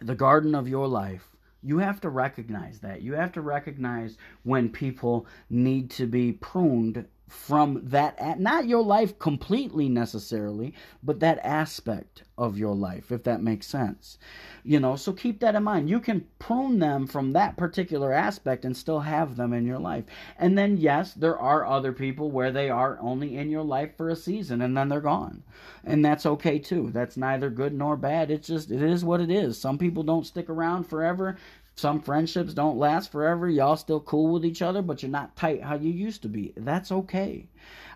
the 0.01 0.15
garden 0.15 0.55
of 0.55 0.69
your 0.69 0.87
life, 0.87 1.32
you 1.63 1.79
have 1.79 2.01
to 2.01 2.11
recognize 2.11 2.81
that. 2.81 3.03
You 3.03 3.15
have 3.15 3.33
to 3.33 3.41
recognize 3.41 4.17
when 4.43 4.69
people 4.69 5.27
need 5.49 5.91
to 5.93 6.07
be 6.07 6.33
pruned 6.33 7.07
from 7.33 7.81
that 7.83 8.39
not 8.39 8.67
your 8.67 8.83
life 8.83 9.19
completely 9.19 9.89
necessarily 9.89 10.75
but 11.03 11.19
that 11.21 11.39
aspect 11.43 12.23
of 12.37 12.59
your 12.59 12.75
life 12.75 13.11
if 13.11 13.23
that 13.25 13.43
makes 13.43 13.67
sense. 13.67 14.19
You 14.63 14.79
know 14.79 14.97
so 14.97 15.13
keep 15.13 15.41
that 15.41 15.55
in 15.55 15.65
mind. 15.65 15.89
You 15.89 15.99
can 15.99 16.27
prune 16.39 16.79
them 16.79 17.07
from 17.07 17.33
that 17.33 17.57
particular 17.57 18.13
aspect 18.13 18.65
and 18.65 18.77
still 18.77 19.01
have 19.01 19.37
them 19.37 19.53
in 19.53 19.67
your 19.67 19.79
life. 19.79 20.05
And 20.39 20.59
then 20.59 20.77
yes 20.77 21.15
there 21.15 21.39
are 21.39 21.65
other 21.65 21.93
people 21.93 22.31
where 22.31 22.53
they 22.53 22.69
are 22.69 22.99
only 23.01 23.39
in 23.39 23.49
your 23.49 23.65
life 23.65 23.97
for 23.97 24.11
a 24.11 24.17
season 24.17 24.61
and 24.61 24.77
then 24.77 24.91
they're 24.91 25.01
gone. 25.01 25.43
And 25.85 26.05
that's 26.05 26.27
okay 26.27 26.59
too. 26.59 26.91
That's 26.93 27.17
neither 27.17 27.49
good 27.49 27.73
nor 27.73 27.97
bad. 27.97 28.31
It's 28.31 28.49
just 28.49 28.71
it 28.71 28.83
is 28.83 29.05
what 29.05 29.21
it 29.21 29.31
is. 29.31 29.59
Some 29.59 29.79
people 29.79 30.03
don't 30.03 30.27
stick 30.27 30.51
around 30.51 30.85
forever 30.85 31.39
some 31.75 32.01
friendships 32.01 32.55
don't 32.55 32.79
last 32.79 33.11
forever. 33.11 33.49
Y'all 33.49 33.77
still 33.77 34.01
cool 34.01 34.33
with 34.33 34.45
each 34.45 34.63
other, 34.63 34.83
but 34.83 35.03
you're 35.03 35.11
not 35.11 35.37
tight 35.37 35.63
how 35.63 35.77
you 35.77 35.91
used 35.91 36.23
to 36.23 36.29
be. 36.29 36.53
That's 36.57 36.93
okay. 36.93 37.49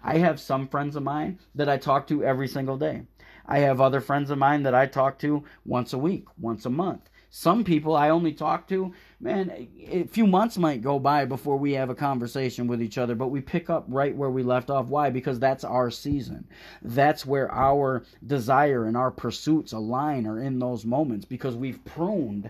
I 0.03 0.19
have 0.19 0.41
some 0.41 0.69
friends 0.69 0.97
of 0.97 1.03
mine 1.03 1.39
that 1.55 1.69
I 1.69 1.77
talk 1.77 2.07
to 2.09 2.25
every 2.25 2.49
single 2.49 2.77
day. 2.77 3.03
I 3.47 3.59
have 3.59 3.81
other 3.81 4.01
friends 4.01 4.31
of 4.31 4.39
mine 4.39 4.63
that 4.65 4.75
I 4.75 4.87
talk 4.87 5.19
to 5.21 5.45
once 5.65 5.93
a 5.93 5.99
week, 5.99 6.27
once 6.39 6.65
a 6.67 6.71
month. 6.71 7.11
Some 7.29 7.65
people 7.65 7.95
I 7.95 8.09
only 8.09 8.33
talk 8.33 8.67
to, 8.69 8.95
man, 9.21 9.69
a 9.89 10.05
few 10.05 10.27
months 10.27 10.57
might 10.57 10.81
go 10.81 10.99
by 10.99 11.27
before 11.27 11.59
we 11.59 11.73
have 11.73 11.91
a 11.91 11.95
conversation 11.95 12.67
with 12.67 12.81
each 12.81 12.97
other, 12.99 13.15
but 13.15 13.29
we 13.29 13.41
pick 13.41 13.69
up 13.69 13.85
right 13.89 14.17
where 14.17 14.31
we 14.31 14.43
left 14.43 14.71
off. 14.71 14.87
Why? 14.87 15.11
Because 15.11 15.39
that's 15.39 15.65
our 15.65 15.91
season. 15.91 16.49
That's 16.83 17.27
where 17.27 17.53
our 17.53 18.05
desire 18.27 18.87
and 18.87 18.97
our 18.97 19.11
pursuits 19.11 19.73
align 19.73 20.27
are 20.27 20.41
in 20.41 20.59
those 20.59 20.87
moments 20.87 21.27
because 21.27 21.57
we've 21.57 21.85
pruned 21.85 22.49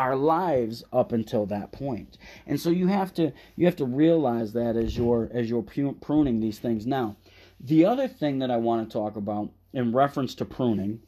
our 0.00 0.16
lives 0.16 0.82
up 0.94 1.12
until 1.12 1.44
that 1.44 1.72
point. 1.72 2.16
And 2.46 2.58
so 2.58 2.70
you 2.70 2.86
have 2.86 3.12
to 3.14 3.32
you 3.54 3.66
have 3.66 3.76
to 3.76 3.84
realize 3.84 4.54
that 4.54 4.74
as 4.74 4.96
you're 4.96 5.28
as 5.30 5.50
you're 5.50 5.62
pruning 5.62 6.40
these 6.40 6.58
things. 6.58 6.86
Now, 6.86 7.16
the 7.60 7.84
other 7.84 8.08
thing 8.08 8.38
that 8.38 8.50
I 8.50 8.56
want 8.56 8.88
to 8.88 8.92
talk 8.92 9.16
about 9.16 9.50
in 9.74 9.92
reference 9.92 10.34
to 10.36 10.46
pruning, 10.46 11.00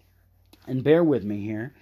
and 0.66 0.85
bear 0.85 1.02
with 1.02 1.24
me 1.24 1.40
here, 1.40 1.74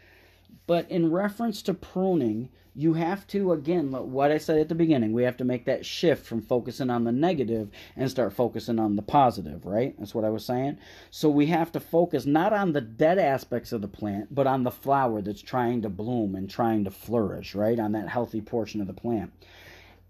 but 0.67 0.91
in 0.91 1.11
reference 1.11 1.63
to 1.63 1.75
pruning, 1.75 2.51
you 2.75 2.95
have 2.95 3.27
to 3.27 3.53
again 3.53 3.91
what 3.91 4.31
i 4.31 4.39
said 4.39 4.59
at 4.59 4.69
the 4.69 4.75
beginning 4.75 5.13
we 5.13 5.25
have 5.25 5.37
to 5.37 5.45
make 5.45 5.65
that 5.65 5.85
shift 5.85 6.25
from 6.25 6.41
focusing 6.41 6.89
on 6.89 7.03
the 7.03 7.11
negative 7.13 7.69
and 7.97 8.09
start 8.09 8.33
focusing 8.33 8.79
on 8.79 8.95
the 8.95 9.03
positive 9.03 9.67
right? 9.67 9.95
That's 9.99 10.15
what 10.15 10.25
i 10.25 10.31
was 10.31 10.45
saying. 10.45 10.79
So 11.11 11.29
we 11.29 11.47
have 11.47 11.73
to 11.73 11.81
focus 11.81 12.27
not 12.27 12.53
on 12.53 12.73
the 12.73 12.81
dead 12.81 13.19
aspects 13.19 13.73
of 13.73 13.83
the 13.83 13.89
plant 13.89 14.35
but 14.35 14.47
on 14.47 14.63
the 14.63 14.71
flower 14.71 15.21
that's 15.21 15.43
trying 15.43 15.83
to 15.83 15.89
bloom 15.89 16.35
and 16.35 16.49
trying 16.49 16.85
to 16.85 16.91
flourish 16.91 17.55
right? 17.55 17.79
On 17.79 17.93
that 17.93 18.09
healthy 18.09 18.41
portion 18.41 18.81
of 18.81 18.87
the 18.87 18.93
plant. 18.95 19.33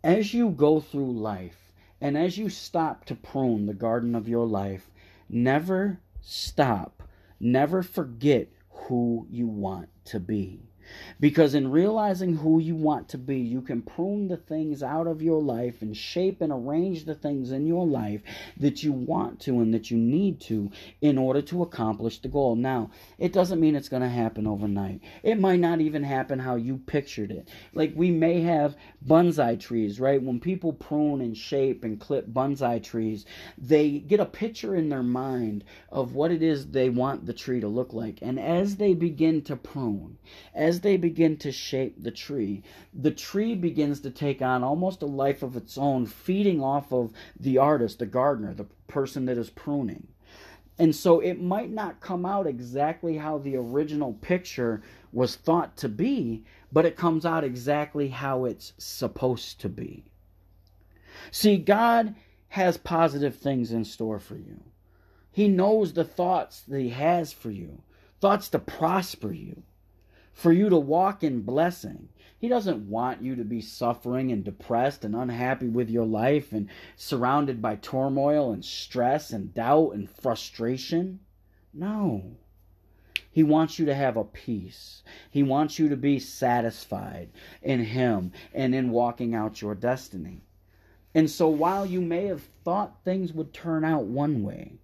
As 0.04 0.34
you 0.34 0.50
go 0.50 0.80
through 0.80 1.12
life 1.12 1.72
And 2.00 2.16
as 2.16 2.38
you 2.38 2.48
stop 2.48 3.04
to 3.06 3.14
prune 3.14 3.66
the 3.66 3.74
garden 3.74 4.14
of 4.14 4.28
your 4.28 4.46
life, 4.46 4.90
never 5.28 6.00
stop, 6.20 7.02
never 7.38 7.82
forget 7.82 8.48
who 8.82 9.26
you 9.30 9.46
want 9.46 9.88
to 10.06 10.20
be. 10.20 10.69
Because 11.18 11.54
in 11.54 11.70
realizing 11.70 12.36
who 12.36 12.58
you 12.58 12.74
want 12.76 13.08
to 13.10 13.18
be, 13.18 13.38
you 13.38 13.62
can 13.62 13.82
prune 13.82 14.28
the 14.28 14.36
things 14.36 14.82
out 14.82 15.06
of 15.06 15.22
your 15.22 15.42
life 15.42 15.82
and 15.82 15.96
shape 15.96 16.40
and 16.40 16.52
arrange 16.52 17.04
the 17.04 17.14
things 17.14 17.52
in 17.52 17.66
your 17.66 17.86
life 17.86 18.22
that 18.58 18.82
you 18.82 18.92
want 18.92 19.40
to 19.40 19.60
and 19.60 19.74
that 19.74 19.90
you 19.90 19.96
need 19.96 20.40
to 20.42 20.70
in 21.00 21.18
order 21.18 21.42
to 21.42 21.62
accomplish 21.62 22.18
the 22.18 22.28
goal. 22.28 22.56
Now, 22.56 22.90
it 23.18 23.32
doesn't 23.32 23.60
mean 23.60 23.76
it's 23.76 23.88
going 23.88 24.02
to 24.02 24.08
happen 24.08 24.46
overnight. 24.46 25.00
It 25.22 25.38
might 25.38 25.60
not 25.60 25.80
even 25.80 26.02
happen 26.02 26.38
how 26.38 26.56
you 26.56 26.78
pictured 26.78 27.30
it. 27.30 27.48
Like 27.74 27.92
we 27.94 28.10
may 28.10 28.40
have 28.42 28.76
bonsai 29.06 29.60
trees, 29.60 30.00
right? 30.00 30.22
When 30.22 30.40
people 30.40 30.72
prune 30.72 31.20
and 31.20 31.36
shape 31.36 31.84
and 31.84 32.00
clip 32.00 32.26
bonsai 32.28 32.82
trees, 32.82 33.24
they 33.58 33.98
get 33.98 34.20
a 34.20 34.26
picture 34.26 34.74
in 34.74 34.88
their 34.88 35.02
mind 35.02 35.64
of 35.90 36.14
what 36.14 36.30
it 36.30 36.42
is 36.42 36.66
they 36.66 36.90
want 36.90 37.26
the 37.26 37.32
tree 37.32 37.60
to 37.60 37.68
look 37.68 37.92
like. 37.92 38.18
And 38.22 38.38
as 38.38 38.76
they 38.76 38.94
begin 38.94 39.42
to 39.42 39.56
prune, 39.56 40.18
as 40.54 40.79
they 40.80 40.96
begin 40.96 41.36
to 41.38 41.52
shape 41.52 42.02
the 42.02 42.10
tree, 42.10 42.62
the 42.92 43.10
tree 43.10 43.54
begins 43.54 44.00
to 44.00 44.10
take 44.10 44.42
on 44.42 44.62
almost 44.62 45.02
a 45.02 45.06
life 45.06 45.42
of 45.42 45.56
its 45.56 45.78
own, 45.78 46.06
feeding 46.06 46.62
off 46.62 46.92
of 46.92 47.12
the 47.38 47.58
artist, 47.58 47.98
the 47.98 48.06
gardener, 48.06 48.54
the 48.54 48.66
person 48.88 49.26
that 49.26 49.38
is 49.38 49.50
pruning. 49.50 50.08
And 50.78 50.96
so 50.96 51.20
it 51.20 51.40
might 51.40 51.70
not 51.70 52.00
come 52.00 52.24
out 52.24 52.46
exactly 52.46 53.18
how 53.18 53.36
the 53.38 53.56
original 53.56 54.14
picture 54.14 54.82
was 55.12 55.36
thought 55.36 55.76
to 55.78 55.88
be, 55.88 56.44
but 56.72 56.86
it 56.86 56.96
comes 56.96 57.26
out 57.26 57.44
exactly 57.44 58.08
how 58.08 58.46
it's 58.46 58.72
supposed 58.78 59.60
to 59.60 59.68
be. 59.68 60.04
See, 61.30 61.58
God 61.58 62.14
has 62.48 62.78
positive 62.78 63.36
things 63.36 63.72
in 63.72 63.84
store 63.84 64.18
for 64.18 64.36
you. 64.36 64.60
He 65.30 65.48
knows 65.48 65.92
the 65.92 66.04
thoughts 66.04 66.62
that 66.62 66.80
He 66.80 66.88
has 66.90 67.32
for 67.32 67.50
you, 67.50 67.82
thoughts 68.20 68.48
to 68.48 68.58
prosper 68.58 69.32
you, 69.32 69.62
for 70.40 70.52
you 70.52 70.70
to 70.70 70.78
walk 70.78 71.22
in 71.22 71.42
blessing. 71.42 72.08
He 72.38 72.48
doesn't 72.48 72.88
want 72.88 73.20
you 73.20 73.36
to 73.36 73.44
be 73.44 73.60
suffering 73.60 74.32
and 74.32 74.42
depressed 74.42 75.04
and 75.04 75.14
unhappy 75.14 75.68
with 75.68 75.90
your 75.90 76.06
life 76.06 76.52
and 76.52 76.70
surrounded 76.96 77.60
by 77.60 77.76
turmoil 77.76 78.50
and 78.50 78.64
stress 78.64 79.32
and 79.32 79.52
doubt 79.52 79.90
and 79.90 80.08
frustration. 80.08 81.20
No. 81.74 82.36
He 83.30 83.42
wants 83.42 83.78
you 83.78 83.84
to 83.84 83.94
have 83.94 84.16
a 84.16 84.24
peace. 84.24 85.02
He 85.30 85.42
wants 85.42 85.78
you 85.78 85.90
to 85.90 85.96
be 85.96 86.18
satisfied 86.18 87.28
in 87.60 87.84
Him 87.84 88.32
and 88.54 88.74
in 88.74 88.92
walking 88.92 89.34
out 89.34 89.60
your 89.60 89.74
destiny. 89.74 90.40
And 91.14 91.28
so 91.28 91.48
while 91.48 91.84
you 91.84 92.00
may 92.00 92.24
have 92.28 92.48
thought 92.64 93.04
things 93.04 93.34
would 93.34 93.52
turn 93.52 93.84
out 93.84 94.04
one 94.04 94.42
way, 94.42 94.78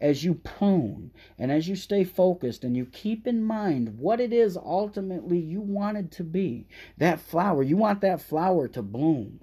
as 0.00 0.24
you 0.24 0.34
prune 0.34 1.10
and 1.38 1.50
as 1.50 1.68
you 1.68 1.76
stay 1.76 2.04
focused 2.04 2.64
and 2.64 2.76
you 2.76 2.86
keep 2.86 3.26
in 3.26 3.42
mind 3.42 3.98
what 3.98 4.20
it 4.20 4.32
is 4.32 4.56
ultimately 4.56 5.38
you 5.38 5.60
wanted 5.60 6.10
to 6.12 6.24
be, 6.24 6.66
that 6.98 7.20
flower, 7.20 7.62
you 7.62 7.76
want 7.76 8.00
that 8.00 8.20
flower 8.20 8.68
to 8.68 8.82
bloom. 8.82 9.40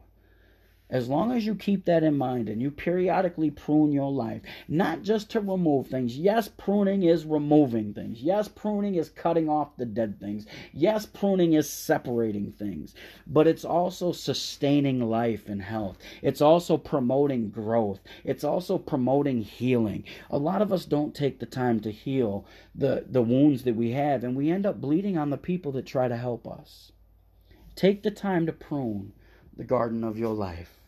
As 0.93 1.09
long 1.09 1.31
as 1.31 1.43
you 1.43 1.55
keep 1.55 1.85
that 1.85 2.03
in 2.03 2.15
mind 2.19 2.49
and 2.49 2.61
you 2.61 2.69
periodically 2.69 3.49
prune 3.49 3.91
your 3.91 4.11
life, 4.11 4.43
not 4.67 5.01
just 5.01 5.31
to 5.31 5.39
remove 5.39 5.87
things. 5.87 6.19
Yes, 6.19 6.47
pruning 6.47 7.01
is 7.01 7.25
removing 7.25 7.95
things. 7.95 8.21
Yes, 8.21 8.47
pruning 8.47 8.93
is 8.93 9.09
cutting 9.09 9.49
off 9.49 9.75
the 9.75 9.87
dead 9.87 10.19
things. 10.19 10.45
Yes, 10.71 11.07
pruning 11.07 11.53
is 11.53 11.67
separating 11.67 12.51
things. 12.51 12.93
But 13.25 13.47
it's 13.47 13.65
also 13.65 14.11
sustaining 14.11 15.09
life 15.09 15.49
and 15.49 15.63
health. 15.63 15.97
It's 16.21 16.41
also 16.41 16.77
promoting 16.77 17.49
growth. 17.49 18.01
It's 18.23 18.43
also 18.43 18.77
promoting 18.77 19.41
healing. 19.41 20.03
A 20.29 20.37
lot 20.37 20.61
of 20.61 20.71
us 20.71 20.85
don't 20.85 21.15
take 21.15 21.39
the 21.39 21.47
time 21.47 21.79
to 21.79 21.91
heal 21.91 22.45
the, 22.75 23.03
the 23.09 23.23
wounds 23.23 23.63
that 23.63 23.75
we 23.75 23.93
have, 23.93 24.23
and 24.23 24.35
we 24.35 24.51
end 24.51 24.67
up 24.67 24.79
bleeding 24.79 25.17
on 25.17 25.31
the 25.31 25.37
people 25.37 25.71
that 25.71 25.87
try 25.87 26.07
to 26.07 26.17
help 26.17 26.47
us. 26.47 26.91
Take 27.75 28.03
the 28.03 28.11
time 28.11 28.45
to 28.45 28.53
prune 28.53 29.13
the 29.57 29.63
garden 29.63 30.03
of 30.03 30.19
your 30.19 30.35
life. 30.35 30.82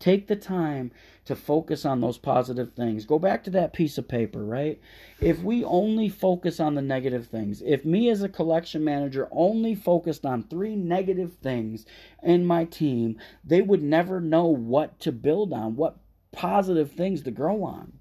Take 0.00 0.28
the 0.28 0.36
time 0.36 0.92
to 1.26 1.36
focus 1.36 1.84
on 1.84 2.00
those 2.00 2.16
positive 2.16 2.72
things. 2.72 3.04
Go 3.04 3.18
back 3.18 3.44
to 3.44 3.50
that 3.50 3.74
piece 3.74 3.98
of 3.98 4.08
paper, 4.08 4.42
right? 4.42 4.80
If 5.20 5.42
we 5.42 5.62
only 5.62 6.08
focus 6.08 6.58
on 6.58 6.74
the 6.74 6.80
negative 6.80 7.26
things, 7.26 7.60
if 7.60 7.84
me 7.84 8.08
as 8.08 8.22
a 8.22 8.28
collection 8.30 8.82
manager 8.82 9.28
only 9.30 9.74
focused 9.74 10.24
on 10.24 10.42
three 10.42 10.74
negative 10.74 11.34
things 11.42 11.84
in 12.22 12.46
my 12.46 12.64
team, 12.64 13.18
they 13.44 13.60
would 13.60 13.82
never 13.82 14.22
know 14.22 14.46
what 14.46 14.98
to 15.00 15.12
build 15.12 15.52
on, 15.52 15.76
what 15.76 15.98
positive 16.32 16.92
things 16.92 17.20
to 17.24 17.30
grow 17.30 17.62
on. 17.62 17.92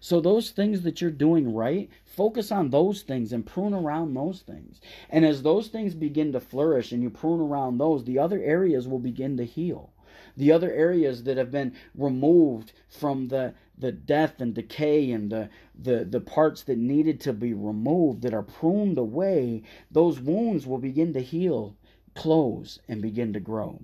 So, 0.00 0.22
those 0.22 0.52
things 0.52 0.82
that 0.82 1.02
you're 1.02 1.10
doing 1.10 1.54
right, 1.54 1.90
focus 2.06 2.50
on 2.50 2.70
those 2.70 3.02
things 3.02 3.30
and 3.30 3.44
prune 3.44 3.74
around 3.74 4.14
those 4.14 4.40
things. 4.40 4.80
And 5.10 5.26
as 5.26 5.42
those 5.42 5.68
things 5.68 5.94
begin 5.94 6.32
to 6.32 6.40
flourish 6.40 6.92
and 6.92 7.02
you 7.02 7.10
prune 7.10 7.40
around 7.40 7.76
those, 7.76 8.04
the 8.04 8.18
other 8.18 8.42
areas 8.42 8.88
will 8.88 8.98
begin 8.98 9.36
to 9.36 9.44
heal 9.44 9.91
the 10.36 10.52
other 10.52 10.72
areas 10.72 11.24
that 11.24 11.36
have 11.36 11.50
been 11.50 11.74
removed 11.94 12.72
from 12.88 13.28
the 13.28 13.54
the 13.76 13.92
death 13.92 14.40
and 14.40 14.54
decay 14.54 15.10
and 15.10 15.30
the, 15.30 15.48
the 15.74 16.04
the 16.04 16.20
parts 16.20 16.62
that 16.62 16.78
needed 16.78 17.20
to 17.20 17.32
be 17.32 17.52
removed 17.52 18.22
that 18.22 18.34
are 18.34 18.42
pruned 18.42 18.98
away 18.98 19.62
those 19.90 20.20
wounds 20.20 20.66
will 20.66 20.78
begin 20.78 21.12
to 21.12 21.20
heal 21.20 21.76
close 22.14 22.78
and 22.88 23.00
begin 23.00 23.32
to 23.32 23.40
grow. 23.40 23.82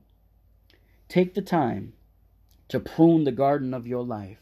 Take 1.09 1.35
the 1.35 1.43
time 1.43 1.95
to 2.69 2.81
prune 2.81 3.25
the 3.25 3.33
garden 3.33 3.73
of 3.73 3.87
your 3.87 4.05
life 4.05 4.39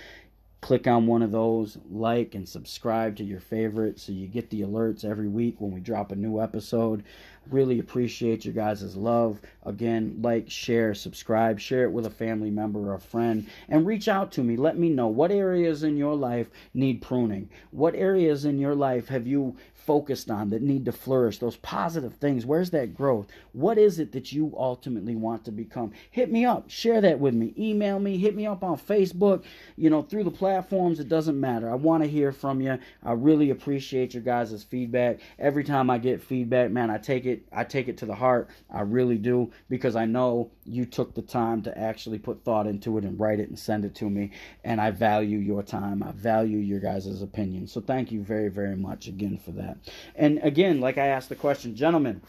click 0.62 0.88
on 0.88 1.08
one 1.08 1.21
of 1.24 1.32
those, 1.32 1.78
like 1.89 2.36
and 2.36 2.47
subscribe 2.47 3.15
to 3.17 3.24
your 3.24 3.39
favorite 3.39 4.00
so 4.00 4.12
you 4.12 4.28
get 4.28 4.50
the 4.50 4.62
alerts 4.62 5.04
every 5.04 5.28
week 5.28 5.60
when 5.60 5.71
we 5.71 5.80
drop 5.80 6.12
a 6.12 6.15
new 6.15 6.39
episode. 6.39 7.04
Really 7.49 7.80
appreciate 7.80 8.45
your 8.45 8.54
guys' 8.54 8.95
love. 8.95 9.41
Again, 9.65 10.19
like, 10.21 10.49
share, 10.49 10.93
subscribe, 10.93 11.60
share 11.60 11.84
it 11.84 11.91
with 11.91 12.06
a 12.06 12.10
family 12.10 12.49
member 12.49 12.80
or 12.80 12.93
a 12.93 12.99
friend, 12.99 13.47
and 13.67 13.86
reach 13.86 14.08
out 14.08 14.32
to 14.34 14.43
me. 14.43 14.56
Let 14.56 14.77
me 14.77 14.89
know 14.89 15.08
what 15.08 15.32
areas 15.32 15.84
in 15.84 15.97
your 15.97 16.15
life 16.15 16.49
need 16.73 17.01
pruning. 17.01 17.49
What 17.71 17.95
areas 17.95 18.45
in 18.45 18.60
your 18.60 18.75
life 18.75 19.08
have 19.10 19.27
you 19.27 19.56
focused 19.86 20.30
on 20.30 20.49
that 20.49 20.62
need 20.62 20.86
to 20.86 20.91
flourish, 20.91 21.39
those 21.39 21.58
positive 21.58 22.13
things. 22.15 22.45
Where's 22.45 22.69
that 22.71 22.93
growth? 22.93 23.27
What 23.54 23.77
is 23.77 23.99
it 23.99 24.12
that 24.12 24.32
you 24.32 24.54
ultimately 24.58 25.15
want 25.15 25.43
to 25.45 25.51
become? 25.51 25.91
Hit 26.12 26.32
me 26.32 26.45
up, 26.45 26.69
share 26.69 27.01
that 27.01 27.19
with 27.19 27.34
me, 27.34 27.54
email 27.58 27.99
me, 27.99 28.17
hit 28.17 28.36
me 28.36 28.45
up 28.45 28.63
on 28.63 28.77
Facebook, 28.77 29.43
you 29.75 29.89
know, 29.89 30.01
through 30.01 30.23
the 30.23 30.32
platforms. 30.32 30.99
It 30.99 31.10
doesn't 31.10 31.39
matter. 31.39 31.69
I 31.69 31.75
want 31.75 32.04
to 32.04 32.10
hear 32.10 32.32
from 32.32 32.62
you. 32.62 32.77
I 33.04 33.13
really 33.13 33.49
appreciate 33.49 34.13
your 34.13 34.23
guys' 34.23 34.63
feedback. 34.63 35.19
Every 35.39 35.63
time 35.63 35.89
I 35.89 35.97
get 35.97 36.21
feedback, 36.21 36.71
man, 36.71 36.91
I 36.91 36.97
take 36.97 37.25
it, 37.25 37.31
I 37.52 37.63
take 37.63 37.88
it 37.88 37.98
to 38.00 38.06
the 38.06 38.15
heart. 38.15 38.50
I 38.70 38.82
really 38.82 39.17
do 39.17 39.52
because 39.70 39.96
I 39.96 40.06
know 40.06 40.52
you 40.65 40.86
took 40.86 41.15
the 41.15 41.22
time 41.22 41.62
to 41.63 41.78
actually 41.78 42.20
put 42.20 42.44
thought 42.44 42.67
into 42.67 42.98
it 42.98 43.06
and 43.06 43.20
write 43.20 43.39
it 43.39 43.50
and 43.50 43.58
send 43.58 43.86
it 43.86 43.96
to 43.96 44.10
me. 44.10 44.32
And 44.63 44.82
I 44.82 44.91
value 44.91 45.39
your 45.39 45.63
time. 45.63 46.04
I 46.04 46.12
value 46.12 46.58
your 46.58 46.80
guys' 46.80 47.22
opinion. 47.22 47.67
So 47.67 47.80
thank 47.80 48.12
you 48.12 48.22
very, 48.22 48.50
very 48.50 48.76
much 48.76 49.08
again 49.08 49.38
for 49.38 49.52
that 49.52 49.62
that. 49.62 49.78
And 50.15 50.39
again, 50.44 50.82
like 50.82 50.98
I 50.98 51.08
asked 51.08 51.30
the 51.30 51.36
question, 51.36 51.76
gentlemen, 51.76 52.22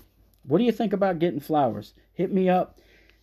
what 0.45 0.59
do 0.59 0.65
you 0.65 0.73
think 0.73 0.93
about 0.93 1.19
getting 1.19 1.41
flowers? 1.41 1.95
Hit 2.15 2.33
me 2.33 2.49
up. 2.49 2.79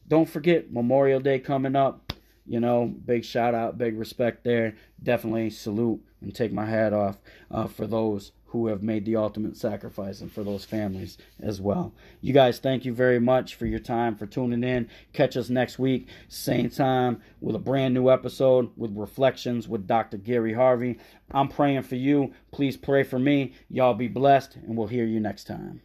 Don't 0.07 0.29
forget 0.29 0.73
Memorial 0.73 1.19
Day 1.19 1.39
coming 1.39 1.75
up. 1.75 2.13
You 2.45 2.59
know, 2.59 2.87
big 2.87 3.23
shout 3.23 3.53
out, 3.53 3.77
big 3.77 3.97
respect 3.97 4.43
there. 4.43 4.75
Definitely 5.01 5.51
salute 5.51 6.01
and 6.21 6.33
take 6.33 6.51
my 6.51 6.65
hat 6.65 6.93
off 6.93 7.19
uh, 7.51 7.67
for 7.67 7.85
those 7.85 8.31
who 8.49 8.67
have 8.67 8.81
made 8.81 9.05
the 9.05 9.15
ultimate 9.15 9.55
sacrifice 9.55 10.21
and 10.21 10.31
for 10.31 10.43
those 10.43 10.65
families 10.65 11.17
as 11.39 11.61
well. 11.61 11.93
You 12.21 12.33
guys, 12.33 12.59
thank 12.59 12.83
you 12.83 12.93
very 12.93 13.19
much 13.19 13.55
for 13.55 13.67
your 13.67 13.79
time, 13.79 14.15
for 14.15 14.25
tuning 14.25 14.63
in. 14.63 14.89
Catch 15.13 15.37
us 15.37 15.49
next 15.49 15.77
week, 15.77 16.07
same 16.27 16.69
time, 16.69 17.21
with 17.41 17.55
a 17.55 17.59
brand 17.59 17.93
new 17.93 18.09
episode 18.09 18.71
with 18.75 18.95
Reflections 18.95 19.67
with 19.67 19.87
Dr. 19.87 20.17
Gary 20.17 20.53
Harvey. 20.53 20.97
I'm 21.31 21.47
praying 21.47 21.83
for 21.83 21.95
you. 21.95 22.33
Please 22.51 22.75
pray 22.75 23.03
for 23.03 23.19
me. 23.19 23.53
Y'all 23.69 23.93
be 23.93 24.07
blessed, 24.07 24.55
and 24.55 24.75
we'll 24.75 24.87
hear 24.87 25.05
you 25.05 25.19
next 25.19 25.43
time. 25.45 25.81